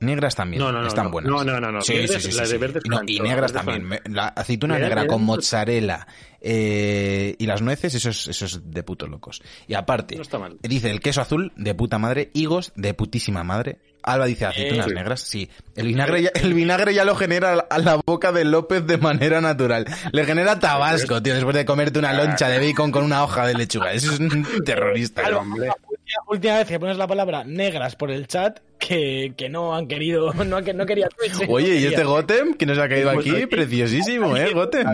[0.01, 1.31] Negras también, No, no, no, están buenas.
[1.33, 1.81] No, no, no, no.
[1.83, 2.53] Sí, Verdes, sí, sí, las sí.
[2.55, 3.85] de verdes Y, no, negras también.
[3.85, 6.07] Me- La aceituna negra con mozzarella
[6.41, 9.43] eh, y las nueces, eso es, eso es de putos locos.
[9.67, 10.57] Y aparte, No está mal.
[10.63, 13.79] dice el queso azul, de puta madre, higos, de putísima madre.
[14.03, 14.95] Alba dice aceitunas sí.
[14.95, 15.51] negras, sí.
[15.77, 19.41] El vinagre, ya, el vinagre ya lo genera a la boca de López de manera
[19.41, 19.85] natural.
[20.13, 23.55] Le genera tabasco, tío, después de comerte una loncha de bacon con una hoja de
[23.55, 23.93] lechuga.
[23.93, 25.23] Eso es un terrorista.
[25.23, 25.69] Claro, hombre.
[25.69, 29.87] última, última vez que pones la palabra negras por el chat, que, que no han
[29.89, 31.89] querido, no, han- no quería Twitch, no Oye, ¿y quería.
[31.91, 33.47] este Gotem que nos ha caído Pues aquí?
[33.47, 34.87] Preciosísimo, ¿eh, Gotem?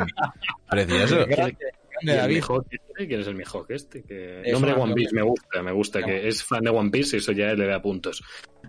[0.69, 1.27] Precioso.
[1.27, 1.57] Grande,
[2.01, 2.35] ¿Y grande, el David.
[2.37, 3.07] Mihawk este?
[3.07, 4.03] ¿Quién es el Mihawk este?
[4.03, 4.41] Que...
[4.45, 7.17] Es nombre una One Piece me gusta, me gusta, que es fan de One Piece
[7.17, 8.23] y eso ya le da puntos.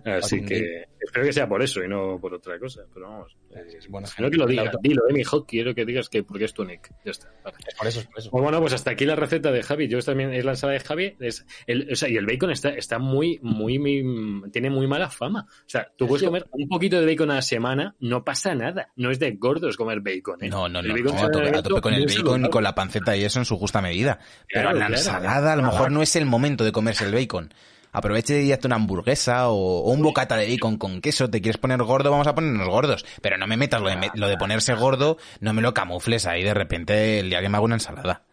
[0.06, 3.36] Así que espero que sea por eso y no por otra cosa, pero vamos.
[3.76, 6.52] Es buena No que lo digas, dilo, eh, Mihawk, quiero que digas que porque es
[6.54, 6.90] tu nick.
[7.04, 7.28] Ya está.
[7.42, 7.56] vale.
[7.66, 8.30] Es por eso, es por eso.
[8.30, 9.88] Pues bueno, pues hasta aquí la receta de Javi.
[9.88, 11.16] Yo también es la ensalada de Javi.
[11.20, 15.08] Es el, o sea, y el bacon está, está muy, muy, muy- tiene muy mala
[15.10, 15.46] fama.
[15.48, 18.92] O sea, tú puedes comer un poquito de bacon a la semana, no pasa nada.
[18.96, 20.44] No es de gordos comer bacon.
[20.44, 20.48] ¿eh?
[20.48, 22.44] No, no, El no, bacon no, es a, tope, a alimento tope con el bacon
[22.44, 24.18] y con la panceta y eso en su justa medida.
[24.48, 25.00] Pero Claro, en la claro.
[25.00, 27.52] ensalada a lo mejor no es el momento de comerse el bacon.
[27.96, 31.30] Aproveche y hazte una hamburguesa o, o un bocata de bacon con queso.
[31.30, 32.10] ¿Te quieres poner gordo?
[32.10, 33.06] Vamos a ponernos gordos.
[33.22, 36.26] Pero no me metas lo de, me- lo de ponerse gordo, no me lo camufles
[36.26, 38.26] ahí de repente el día que me hago una ensalada.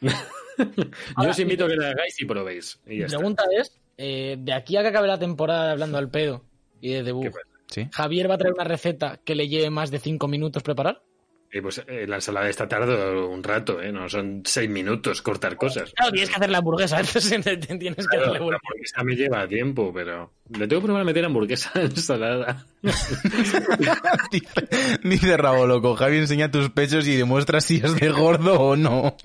[0.00, 2.80] Yo os invito a que la hagáis y probéis.
[2.86, 3.16] Y está.
[3.18, 6.44] pregunta es, eh, de aquí a que acabe la temporada hablando al pedo
[6.80, 7.26] y de ¿Qué debug.
[7.92, 11.02] ¿Javier va a traer una receta que le lleve más de 5 minutos preparar?
[11.56, 13.90] Y pues eh, la ensalada está tarda un rato, ¿eh?
[13.92, 15.92] No son seis minutos cortar cosas.
[15.94, 17.40] Claro, tienes que hacer la hamburguesa, entonces
[17.78, 18.60] tienes que Claro, hacerle la vuelta.
[18.62, 22.64] hamburguesa me lleva tiempo, pero le tengo que probar a meter hamburguesa en ensalada.
[24.30, 24.68] dice,
[25.02, 29.16] dice Rabo Loco, Javi enseña tus pechos y demuestra si es de gordo o no.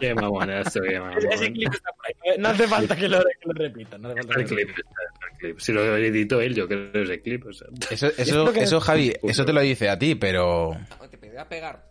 [0.00, 1.18] qué mamonazo, qué mamón.
[1.30, 2.38] Ese clip está por ahí.
[2.38, 3.98] No hace falta que lo, que lo repita.
[3.98, 4.90] No hace falta Está que el lo clip, repita.
[4.90, 5.60] está el clip.
[5.60, 7.46] Si lo editó él, yo creo que es el clip.
[7.46, 7.68] O sea.
[7.90, 10.76] Eso, eso, eso, Javi, eso te lo dice a ti, pero
[11.10, 11.84] Te podría pegar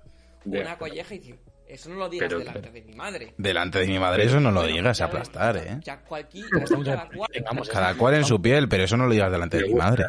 [0.43, 1.35] una colleja y decir,
[1.69, 3.33] eso no lo digas Pero- delante de mi madre.
[3.37, 5.79] delante de mi madre eso no lo digas, Claro, aplastar, ¿eh?
[5.83, 9.05] Ya cualquier, Estamos cada en- cual- tengamos Cada cual en su piel, pero eso no
[9.05, 10.05] lo digas delante de mi madre.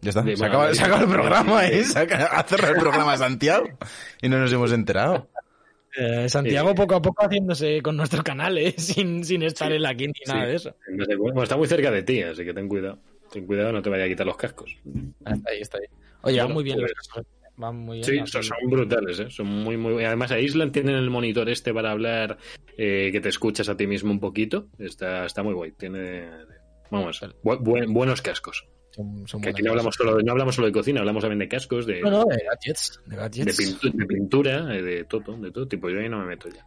[0.00, 0.74] Ya está, se acaba, madre.
[0.76, 1.84] se acaba el programa, ¿eh?
[1.84, 3.68] Se acaba- ha cerrado el programa Santiago
[4.22, 5.28] y no nos hemos enterado.
[5.96, 8.74] Eh, Santiago poco a poco haciéndose con nuestro canal, ¿eh?
[8.78, 10.46] sin, sin estar él aquí ni nada Sí.
[10.50, 10.76] de eso.
[10.92, 12.98] No sé, bueno, está muy cerca de ti, así que ten cuidado.
[13.32, 14.70] Ten cuidado, no te vaya a quitar los cascos.
[15.26, 15.86] Está ahí, está ahí.
[16.22, 17.26] Oye, Bueno, muy bien pues- los cosas.
[17.58, 18.04] Van muy bien.
[18.26, 19.26] Sí, son, son brutales, ¿eh?
[19.30, 20.04] Son muy, muy...
[20.04, 22.38] Además, a Island tienen el monitor este para hablar,
[22.76, 24.68] eh, que te escuchas a ti mismo un poquito.
[24.78, 25.72] Está, está muy guay.
[25.72, 26.28] Tiene,
[26.90, 28.64] vamos, bu- buen- buenos cascos.
[28.92, 31.48] Son, son Que aquí no hablamos, solo, no hablamos solo de cosina, hablamos también de
[31.48, 32.18] cascos, de, cosas.
[32.18, 33.00] No, no, de gadgets.
[33.06, 33.58] De de, gadgets.
[33.58, 35.90] pintu- de pintura, eh, de todo, de todo tipo.
[35.90, 36.64] Yo ahí no me meto ya.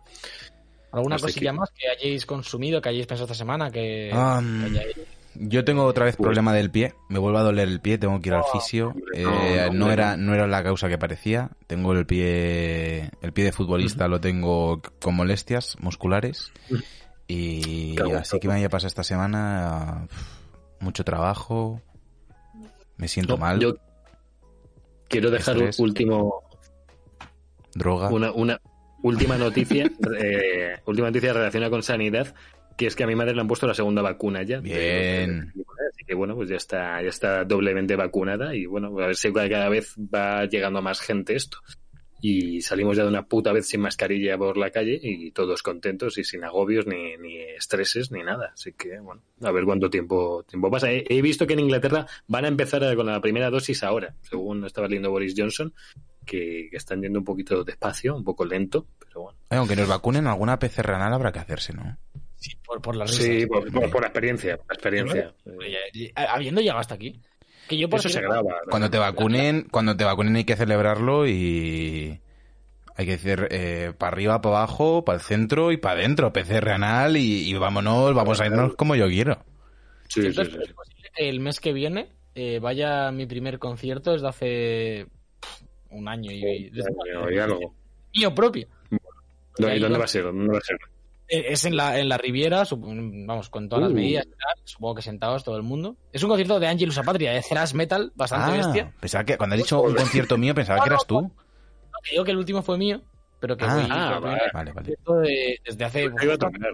[0.91, 1.57] ¿Alguna Hasta cosilla aquí.
[1.59, 3.71] más que hayáis consumido, que hayáis pensado esta semana?
[3.71, 4.95] Que, que hayáis-
[5.35, 8.19] Yo tengo otra vez Pues- problema del pie, me vuelve a doler el pie, tengo
[8.19, 8.89] que ir al fisio.
[8.89, 11.51] hombre, Eh, no, era no era la causa que parecía.
[11.67, 16.51] Tengo el pie el pie de futbolista lo tengo con molestias musculares
[17.27, 20.07] y así que me haya pasado esta semana
[20.79, 21.81] mucho trabajo.
[22.97, 23.75] Me siento mal, Yo
[25.07, 26.43] quiero dejar un último,
[27.73, 28.09] droga.
[28.09, 28.61] una, una
[29.01, 29.85] última noticia,
[30.19, 32.33] eh, última noticia relacionada con sanidad,
[32.77, 34.59] que es que a mi madre le han puesto la segunda vacuna ya.
[34.59, 35.53] Bien.
[35.89, 39.31] Así que bueno, pues ya está, ya está doblemente vacunada y bueno, a ver si
[39.31, 41.57] cada vez va llegando a más gente esto.
[42.23, 46.19] Y salimos ya de una puta vez sin mascarilla por la calle y todos contentos
[46.19, 48.51] y sin agobios ni, ni estreses ni nada.
[48.53, 50.91] Así que bueno, a ver cuánto tiempo, tiempo pasa.
[50.91, 54.63] He, he visto que en Inglaterra van a empezar con la primera dosis ahora, según
[54.65, 55.73] estaba leyendo Boris Johnson,
[56.23, 59.39] que, que están yendo un poquito despacio, un poco lento, pero bueno.
[59.49, 61.97] Eh, Aunque nos vacunen, alguna PCR anal habrá que hacerse, ¿no?
[62.41, 63.47] Sí, por, por las Sí, risas.
[63.49, 64.59] por, por- por la experiencia,
[66.15, 67.21] la Habiendo llegado hasta aquí.
[67.69, 68.41] Que yo por Eso se graba.
[68.69, 72.19] Cuando te vacunen, cuando te vacunen hay que celebrarlo y
[72.95, 76.71] hay que decir eh, para arriba, para abajo, para el centro y para adentro, PCR
[76.71, 79.45] anal y, y vámonos, vamos a irnos como yo quiero.
[80.09, 80.57] Sí, sí, sí,
[81.17, 85.07] el mes que viene eh, vaya a mi primer concierto desde hace
[85.91, 86.91] un año y, desde-
[87.31, 87.75] Y algo.
[88.15, 88.67] mío propio.
[89.59, 90.23] ¿Y dónde va a ser?
[90.23, 90.77] ¿Dónde va a ser?
[91.31, 93.95] Eh, Es en la, en la Riviera, vamos, con todas las Uh.
[93.95, 95.95] medidas y tal, supongo que sentados todo el mundo.
[96.11, 98.91] Es un concierto de Angelus Apatria, de thrash metal, bastante bestia.
[98.93, 101.21] Ah, pensaba que cuando has dicho un concierto mío pensaba que eras tú.
[101.21, 101.31] No,
[102.03, 103.01] que digo que el último fue mío,
[103.39, 104.41] pero que Ah, ah, vale.
[104.53, 104.73] Vale, vale.
[104.73, 106.71] concierto de- desde hace a justo, tocar.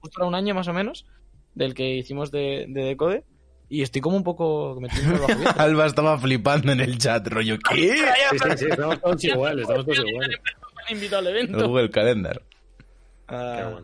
[0.00, 1.06] justo era un año más o menos
[1.54, 3.24] del que hicimos de, de Decode.
[3.68, 5.12] Y estoy como un poco metido.
[5.56, 7.96] Alba estaba flipando en el chat, rollo, ¿qué?
[7.96, 10.38] Sí, sí, sí, estamos todos iguales, estamos todos iguales.
[10.88, 11.66] El.
[11.66, 12.42] Google Calendar.
[13.28, 13.80] Ah,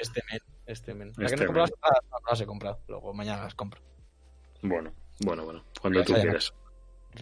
[0.00, 1.12] este men, este men.
[1.16, 1.70] La Este que no he comprado men.
[1.70, 2.80] las entradas, no, no las he comprado.
[2.88, 3.80] Luego mañana las compro.
[4.62, 6.52] Bueno, bueno, bueno, cuando tú quieras.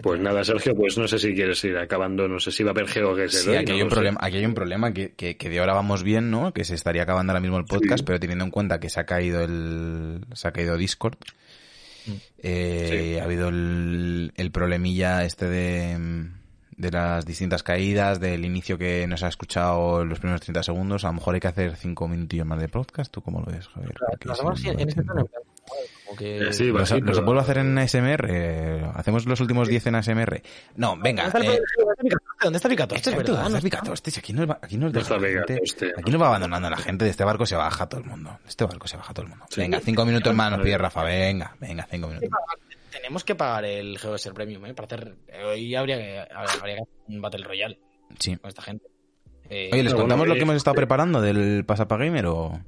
[0.02, 2.72] Pues nada, Sergio, pues no sé si quieres ir acabando, no sé si va a
[2.72, 5.36] haber GeoGuessr Sí, hoy, aquí no hay un problema, aquí hay un problema que, que,
[5.36, 6.54] que de ahora vamos bien, ¿no?
[6.54, 8.04] Que se estaría acabando ahora mismo el podcast, Sí.
[8.06, 11.18] pero teniendo en cuenta que se ha caído el, se ha caído Discord,
[12.38, 13.18] eh, Sí.
[13.18, 15.98] ha habido el, el problemilla este de,
[16.82, 21.08] de las distintas caídas, del inicio que nos ha escuchado los primeros 30 segundos, a
[21.08, 23.94] lo mejor hay que hacer 5 minutillos más de podcast, ¿tú cómo lo ves, Javier?
[24.28, 25.26] Hacemos en este tono.
[26.18, 26.48] que...
[26.48, 26.90] Eh, sí, ¿Los,
[27.24, 28.26] vuelvo a hacer en ASMR?
[28.28, 30.42] Eh, ¿Hacemos los últimos 10 en ASMR?
[30.74, 31.30] No, venga.
[31.30, 33.10] ¿Dónde está el- eh, ¿Dónde está Picatoste?
[33.10, 33.42] Exacto, ¿verdad?
[33.44, 33.80] ¿dónde ¿No está está?
[33.80, 34.12] Picatoste?
[34.18, 37.04] Aquí nos, va- aquí nos No deja gente- Picatoste, aquí nos va abandonando la gente,
[37.04, 38.30] de este barco se baja todo el mundo.
[38.42, 39.46] De este barco se baja todo el mundo.
[39.48, 39.60] Sí.
[39.60, 42.28] Venga, cinco minutos más nos pide Rafa, venga, venga, cinco minutos.
[42.92, 44.74] Tenemos que pagar el GeoGuessr Premium, ¿eh?
[44.74, 45.16] Para hacer...
[45.46, 47.78] Hoy habría que, habría que hacer un Battle Royale
[48.18, 48.36] Sí.
[48.36, 48.86] con esta gente.
[49.48, 52.60] Eh, Oye, ¿les Bueno, contamos bueno, lo que hemos estado preparando del Pasapa Gamer o...?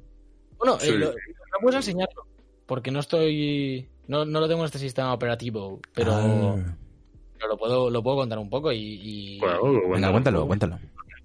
[0.57, 0.89] Bueno, Sí.
[0.89, 2.25] eh, lo- no puedo enseñarlo,
[2.65, 3.87] porque no estoy...
[4.07, 6.75] No, no lo tengo en este sistema operativo, pero, Ah.
[7.37, 8.77] pero lo, puedo, lo puedo contar un poco y...
[8.79, 10.79] y- Bueno, Venga, cuéntalo, cuéntalo.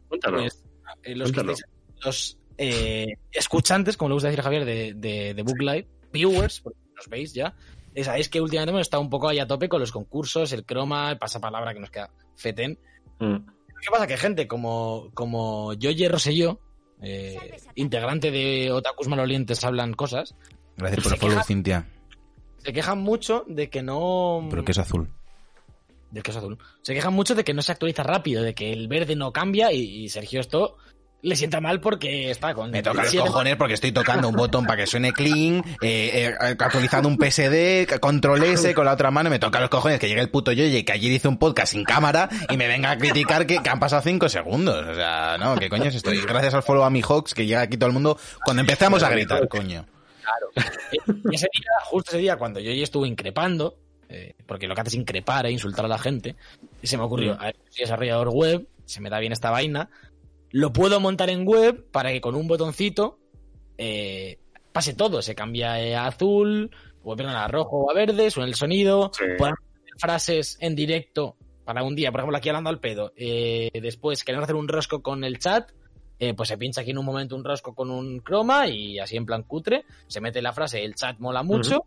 [0.09, 0.39] Cuéntalo.
[0.39, 0.65] pues,
[1.03, 1.59] eh, los, que Cuéntalo.
[2.05, 6.79] los eh, escuchantes, como le gusta decir Javier, de, de, de Book Live, viewers, porque
[6.97, 7.55] nos veis ya,
[7.95, 10.65] eh, sabéis que últimamente hemos estado un poco ahí a tope con los concursos, el
[10.65, 12.79] croma, el pasapalabra que nos queda feten.
[13.19, 13.37] Mm.
[13.37, 14.07] ¿Qué pasa?
[14.07, 16.61] Que gente como, como Yoye Roselló,
[17.03, 20.35] eh, integrante de Otakus Malolientes Hablan Cosas,
[20.77, 21.87] Gracias por el Se follow, Cintia.
[22.59, 24.47] se quejan mucho de que no...
[24.51, 25.11] Pero que es azul.
[26.11, 26.59] Del queso azul.
[26.83, 29.73] Se quejan mucho de que no se actualiza rápido, de que el verde no cambia
[29.73, 30.77] y, y Sergio esto
[31.23, 32.71] le sienta mal porque está con...
[32.71, 36.35] Me toca los cojones porque estoy tocando un botón para que suene clean, eh, eh,
[36.39, 40.21] actualizando un PSD, control S con la otra mano, me toca los cojones que llegue
[40.21, 43.47] el puto Yoye que ayer hizo un podcast sin cámara y me venga a criticar
[43.47, 44.87] que, que han pasado cinco segundos.
[44.87, 46.13] O sea, no, ¿qué coño es esto?
[46.13, 49.03] Y gracias al follow a mi Hawks que llega aquí todo el mundo cuando empezamos
[49.03, 49.85] a gritar, coño.
[51.31, 53.77] Y ese día, justo ese día, cuando yo ya estuve increpando,
[54.09, 56.37] eh, porque lo que hace es increpar e insultar a la gente,
[56.83, 57.41] y se me ocurrió, Mm.
[57.41, 59.89] a ver, soy desarrollador web, se me da bien esta vaina,
[60.51, 63.19] lo puedo montar en web para que con un botoncito
[63.79, 64.39] eh,
[64.73, 66.71] pase todo, se cambia eh, a azul,
[67.03, 69.25] o perdón, a rojo o a verde, suena el sonido, Sí.
[69.39, 73.71] podemos hacer frases en directo para un día, por ejemplo, aquí hablando al pedo, eh,
[73.81, 75.71] después queremos hacer un rosco con el chat,
[76.19, 79.17] eh, pues se pincha aquí en un momento un rosco con un croma y así
[79.17, 81.85] en plan cutre, se mete la frase, el chat mola mucho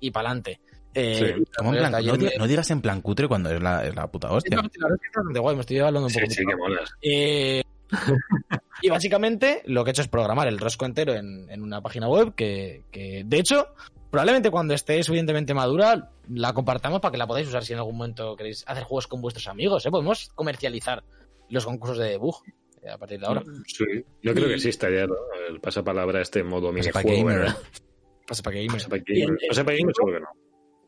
[0.00, 0.60] y para adelante.
[0.94, 1.42] Sí.
[1.56, 1.92] ¿Cómo en plan?
[2.04, 4.58] No, di- no digas en plan cutre cuando es la, es la puta hostia.
[4.60, 6.30] bastante guay, me estoy hablando un Sí, poco.
[6.32, 6.90] sí, que molas.
[7.00, 7.62] Eh,
[8.82, 12.08] y básicamente lo que he hecho es programar el rosco entero en, en una página
[12.08, 13.66] web que, que, de hecho,
[14.10, 17.96] probablemente cuando esté suficientemente madura la compartamos para que la podáis usar si en algún
[17.96, 19.84] momento queréis hacer juegos con vuestros amigos.
[19.86, 19.90] ¿eh?
[19.90, 21.02] Podemos comercializar
[21.48, 22.36] los concursos de debug
[22.82, 23.42] eh, a partir de ahora.
[23.66, 23.84] Sí.
[24.22, 25.14] Yo creo Y- que exista ya, ¿no?
[25.48, 27.26] El pasapalabra este modo Pasapa minijuego.
[27.28, 27.38] gamer.
[27.40, 27.56] ¿verdad?
[28.26, 28.76] Pasa para que gamer.
[28.78, 29.38] Pasapa gamer.
[29.48, 30.28] Pasapa gamer seguro que no.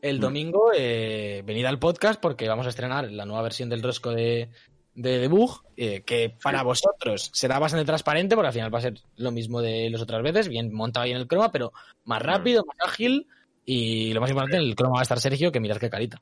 [0.01, 4.11] El domingo, eh, venid al podcast porque vamos a estrenar la nueva versión del rosco
[4.11, 4.49] de,
[4.95, 8.99] de debug, eh, que para vosotros será bastante transparente porque al final va a ser
[9.17, 11.73] lo mismo de las otras veces, bien montado ahí en el croma, pero
[12.05, 13.27] más rápido, más ágil
[13.65, 16.21] y lo más importante, en el croma va a estar Sergio, que mirad qué carita.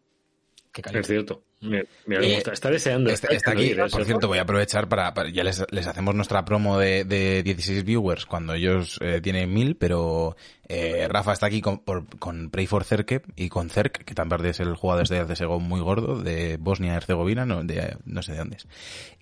[0.72, 1.02] Qué carita.
[1.02, 1.44] Es cierto.
[1.64, 2.52] Mira, mira Eh, cómo está.
[2.54, 3.10] Está deseando.
[3.10, 5.88] Está, está aquí, deseando ir, por cierto, voy a aprovechar para, para- ya les, les
[5.88, 10.36] hacemos nuestra promo de, de 16 viewers cuando ellos eh, tienen 1000, pero
[10.68, 14.46] eh, Rafa está aquí con, por- con Pray for Cerke y con Cerc, que también
[14.46, 18.38] es el jugador de CSGO muy gordo de Bosnia Herzegovina, no, de, no sé de
[18.40, 18.68] dónde es.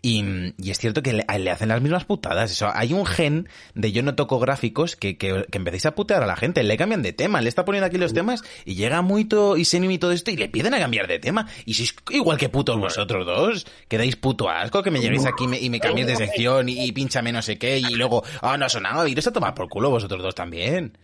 [0.04, 0.24] Y,
[0.58, 2.52] y es cierto que le, le hacen las mismas putadas.
[2.52, 6.24] Eso, hay un gen de yo no toco gráficos que, que, que empecéis a putear
[6.24, 6.64] a la gente.
[6.64, 9.96] Le cambian de tema, le está poniendo aquí los temas y llega Muito y Senimi
[9.96, 11.48] y todo esto y le piden a cambiar de tema.
[11.66, 13.66] Y sois igual que putos vosotros dos.
[13.88, 16.70] Que dais puto asco, que me lleguéis aquí y me, y me cambiéis de sección
[16.70, 19.08] y, y pinchame no sé qué y luego, ah, no ha sonado.
[19.08, 20.98] Iros a tomar por culo vosotros dos también.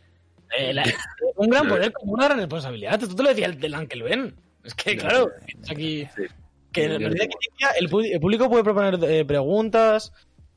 [0.57, 0.83] Eh, la-
[1.35, 2.99] un gran poder con una gran responsabilidad.
[2.99, 4.35] Tú te lo decías el del Uncle Ben.
[4.63, 5.29] Es que, claro,
[5.63, 6.07] es aquí...
[6.15, 6.23] Sí.
[6.71, 10.11] Que en el, público puede proponer eh, preguntas.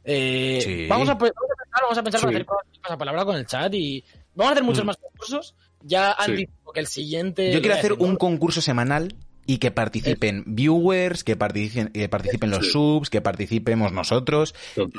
[0.05, 0.87] eh, Sí.
[0.89, 2.37] vamos, a, vamos a pensar, vamos a pensar para Sí.
[2.37, 4.05] hacer cosas palabra con el chat y
[4.35, 4.87] vamos a hacer muchos Mm.
[4.89, 5.55] más concursos.
[5.83, 6.37] Ya han Sí.
[6.37, 7.53] dicho que el siguiente.
[7.53, 9.15] Yo quiero hacer un concurso semanal
[9.51, 14.55] y que participen viewers, que participen, que participen los subs, que participemos nosotros,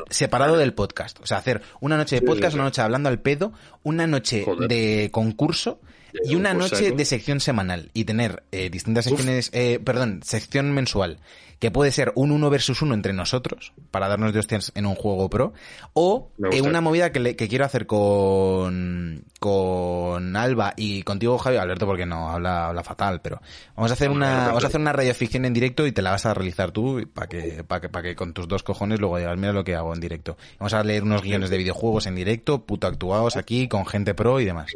[0.10, 1.18] separado del podcast.
[1.22, 5.08] O sea, hacer una noche de podcast, una noche hablando al pedo, una noche de
[5.10, 5.80] concurso
[6.24, 6.82] y una concursaco.
[6.84, 11.20] noche de sección semanal y tener eh, distintas secciones, eh, perdón, sección mensual,
[11.60, 14.96] que puede ser un uno versus uno entre nosotros para darnos de hostias en un
[14.96, 15.54] juego pro
[15.94, 21.58] o eh, una movida que, le- que quiero hacer con con Alba y contigo Javi
[21.58, 23.42] Alberto porque no habla habla fatal pero
[23.76, 24.48] vamos a hacer Hombre, una Alberto.
[24.50, 27.28] vamos a hacer una radioficción en directo y te la vas a realizar tú para
[27.28, 29.94] que para que para que con tus dos cojones luego digas mira lo que hago
[29.94, 33.86] en directo vamos a leer unos guiones de videojuegos en directo puto actuados aquí con
[33.86, 34.72] gente pro y demás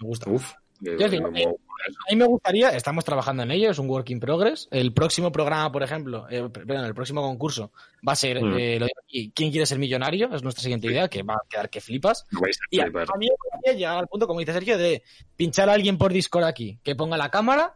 [0.00, 0.30] Me gusta.
[0.30, 0.52] Uf.
[0.84, 4.18] Yo digo, eh, A mí me gustaría, estamos trabajando en ello, es un work in
[4.20, 4.68] progress.
[4.70, 7.72] El próximo programa, por ejemplo, eh, perdón, el próximo concurso
[8.06, 8.54] va a ser, Mm.
[8.58, 10.32] eh, lo digo aquí, ¿quién quiere ser millonario?
[10.34, 12.24] Es nuestra siguiente idea, que va a quedar que flipas.
[12.70, 15.02] Y a, mí me gustaría llegar al punto, como dice Sergio, de
[15.36, 17.74] pinchar a alguien por Discord aquí, que ponga la cámara,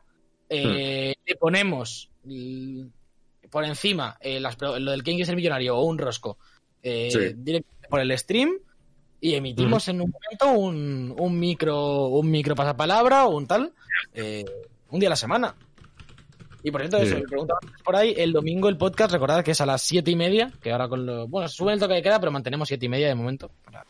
[0.49, 1.23] eh, Hmm.
[1.29, 2.87] le ponemos mm,
[3.51, 6.39] por encima las lo del quién quiere ser millonario o un rosco
[6.83, 7.11] Sí.
[7.37, 8.51] directamente por el stream
[9.21, 13.73] y emitimos en un momento un, un micro un micro pasapalabra o un tal
[14.15, 14.45] eh,
[14.91, 15.55] un día a la semana.
[16.63, 17.07] Y por cierto, Sí.
[17.07, 20.11] eso, me preguntaban por ahí, el domingo el podcast, recordad que es a las siete
[20.11, 21.29] y media, que ahora con lo...
[21.29, 23.85] Bueno, sube el toque de queda, pero mantenemos siete y media de momento, para,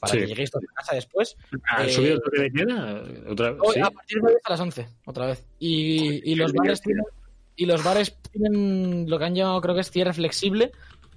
[0.00, 0.18] para Sí.
[0.20, 1.36] que lleguéis todos a casa después.
[1.68, 3.02] ¿Han Eh, subido el toque de queda?
[3.32, 3.60] ¿Otra vez?
[3.64, 3.80] Hoy, ¿Sí?
[3.80, 5.44] A partir de hoy las 11, otra vez.
[5.58, 7.04] Y, y los bares tienen,
[7.56, 10.70] y los bares tienen lo que han llamado, creo que es cierre flexible.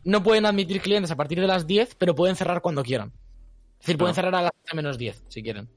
[0.03, 3.11] No pueden admitir clientes a partir de las 10, pero pueden cerrar cuando quieran.
[3.79, 4.15] Es decir, pueden Ah.
[4.15, 5.67] cerrar a las 11 menos 10, si quieren.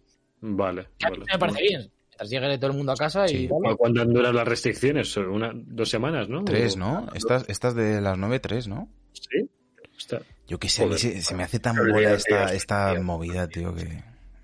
[0.41, 0.89] Vale.
[0.99, 1.33] Que a mí vale.
[1.33, 1.91] me parece bien.
[2.09, 3.45] Mientras llegue todo el mundo a casa Sí.
[3.45, 3.49] y...
[3.49, 5.17] ¿Cu- ¿Cuánto han durado las restricciones?
[5.17, 6.45] Una, ¿Dos semanas, no?
[6.45, 7.07] tres ¿no?
[7.15, 8.89] estas estas de las nueve tres ¿no?
[9.13, 9.49] Sí.
[9.97, 11.01] Está- yo qué sé a mí Joder.
[11.01, 13.03] se, se me hace tan ya, esta tío, esta tío.
[13.03, 14.03] movida tío que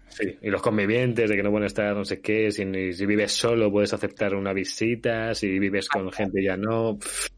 [0.09, 3.33] Sí, y los convivientes de que no pueden estar no sé qué, si, si vives
[3.33, 7.29] solo puedes aceptar una visita, si vives con gente ya no, pff,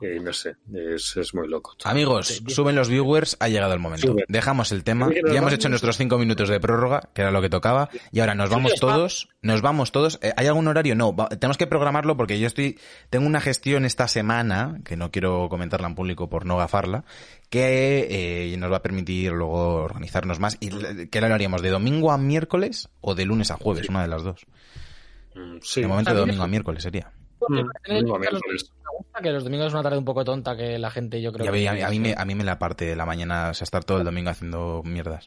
[0.00, 1.76] eh, no sé, es, es muy loco.
[1.84, 4.14] Amigos, suben los viewers, ha llegado el momento.
[4.28, 5.08] Dejamos el tema.
[5.30, 8.34] Ya hemos hecho nuestros cinco minutos de prórroga, que era lo que tocaba, y ahora
[8.34, 9.28] nos vamos todos.
[9.42, 10.18] Nos vamos todos.
[10.22, 10.94] Eh, ¿Hay algún horario?
[10.94, 11.14] No.
[11.14, 12.78] Va- tenemos que programarlo porque yo estoy.
[13.10, 17.04] Tengo una gestión esta semana, que no quiero comentarla en público por no gafarla,
[17.50, 18.06] que
[18.52, 20.56] eh, nos va a permitir luego organizarnos más.
[20.60, 20.68] ¿Y
[21.08, 21.62] qué lo haríamos?
[21.62, 23.88] ¿De domingo a miércoles o de lunes a jueves?
[23.88, 24.46] Una de las dos.
[25.34, 25.80] Mm, Sí.
[25.82, 27.12] De momento de domingo a miércoles sería.
[27.48, 28.20] Mm, los-.
[28.20, 31.32] Me gusta que los domingos es una tarde un poco tonta que la gente, yo
[31.32, 31.76] creo Y a, que...
[31.76, 33.84] mí, a mí me, a mí me la parte de la mañana, o sea, estar
[33.84, 35.26] todo el domingo haciendo mierdas.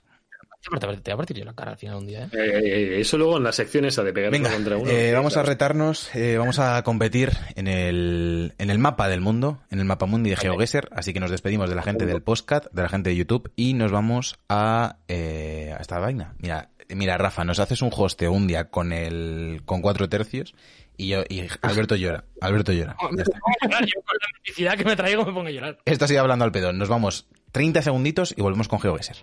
[0.64, 2.30] Te voy a partir yo la cara al final un día, ¿eh?
[2.34, 4.91] Eh, eh, eso luego en la sección esa de pegar Venga, contra uno.
[4.91, 9.59] eh, vamos a retarnos, eh, vamos a competir en el, en el mapa del mundo,
[9.72, 12.68] en el mapa mundi de GeoGuessr, así que nos despedimos de la gente del podcast,
[12.72, 16.36] de la gente de YouTube y nos vamos a, eh, a esta vaina.
[16.38, 20.53] Mira, mira, Rafa, nos haces un hosteo un día con el con cuatro tercios
[20.98, 22.96] y yo y Alberto llora, Alberto llora.
[23.16, 23.39] Ya está.
[23.86, 25.78] Yo con la felicidad que me traigo me pongo a llorar.
[25.86, 26.78] Esto sigue hablando al pedón.
[26.78, 29.18] Nos vamos 30 segunditos y volvemos con GeoGuessr.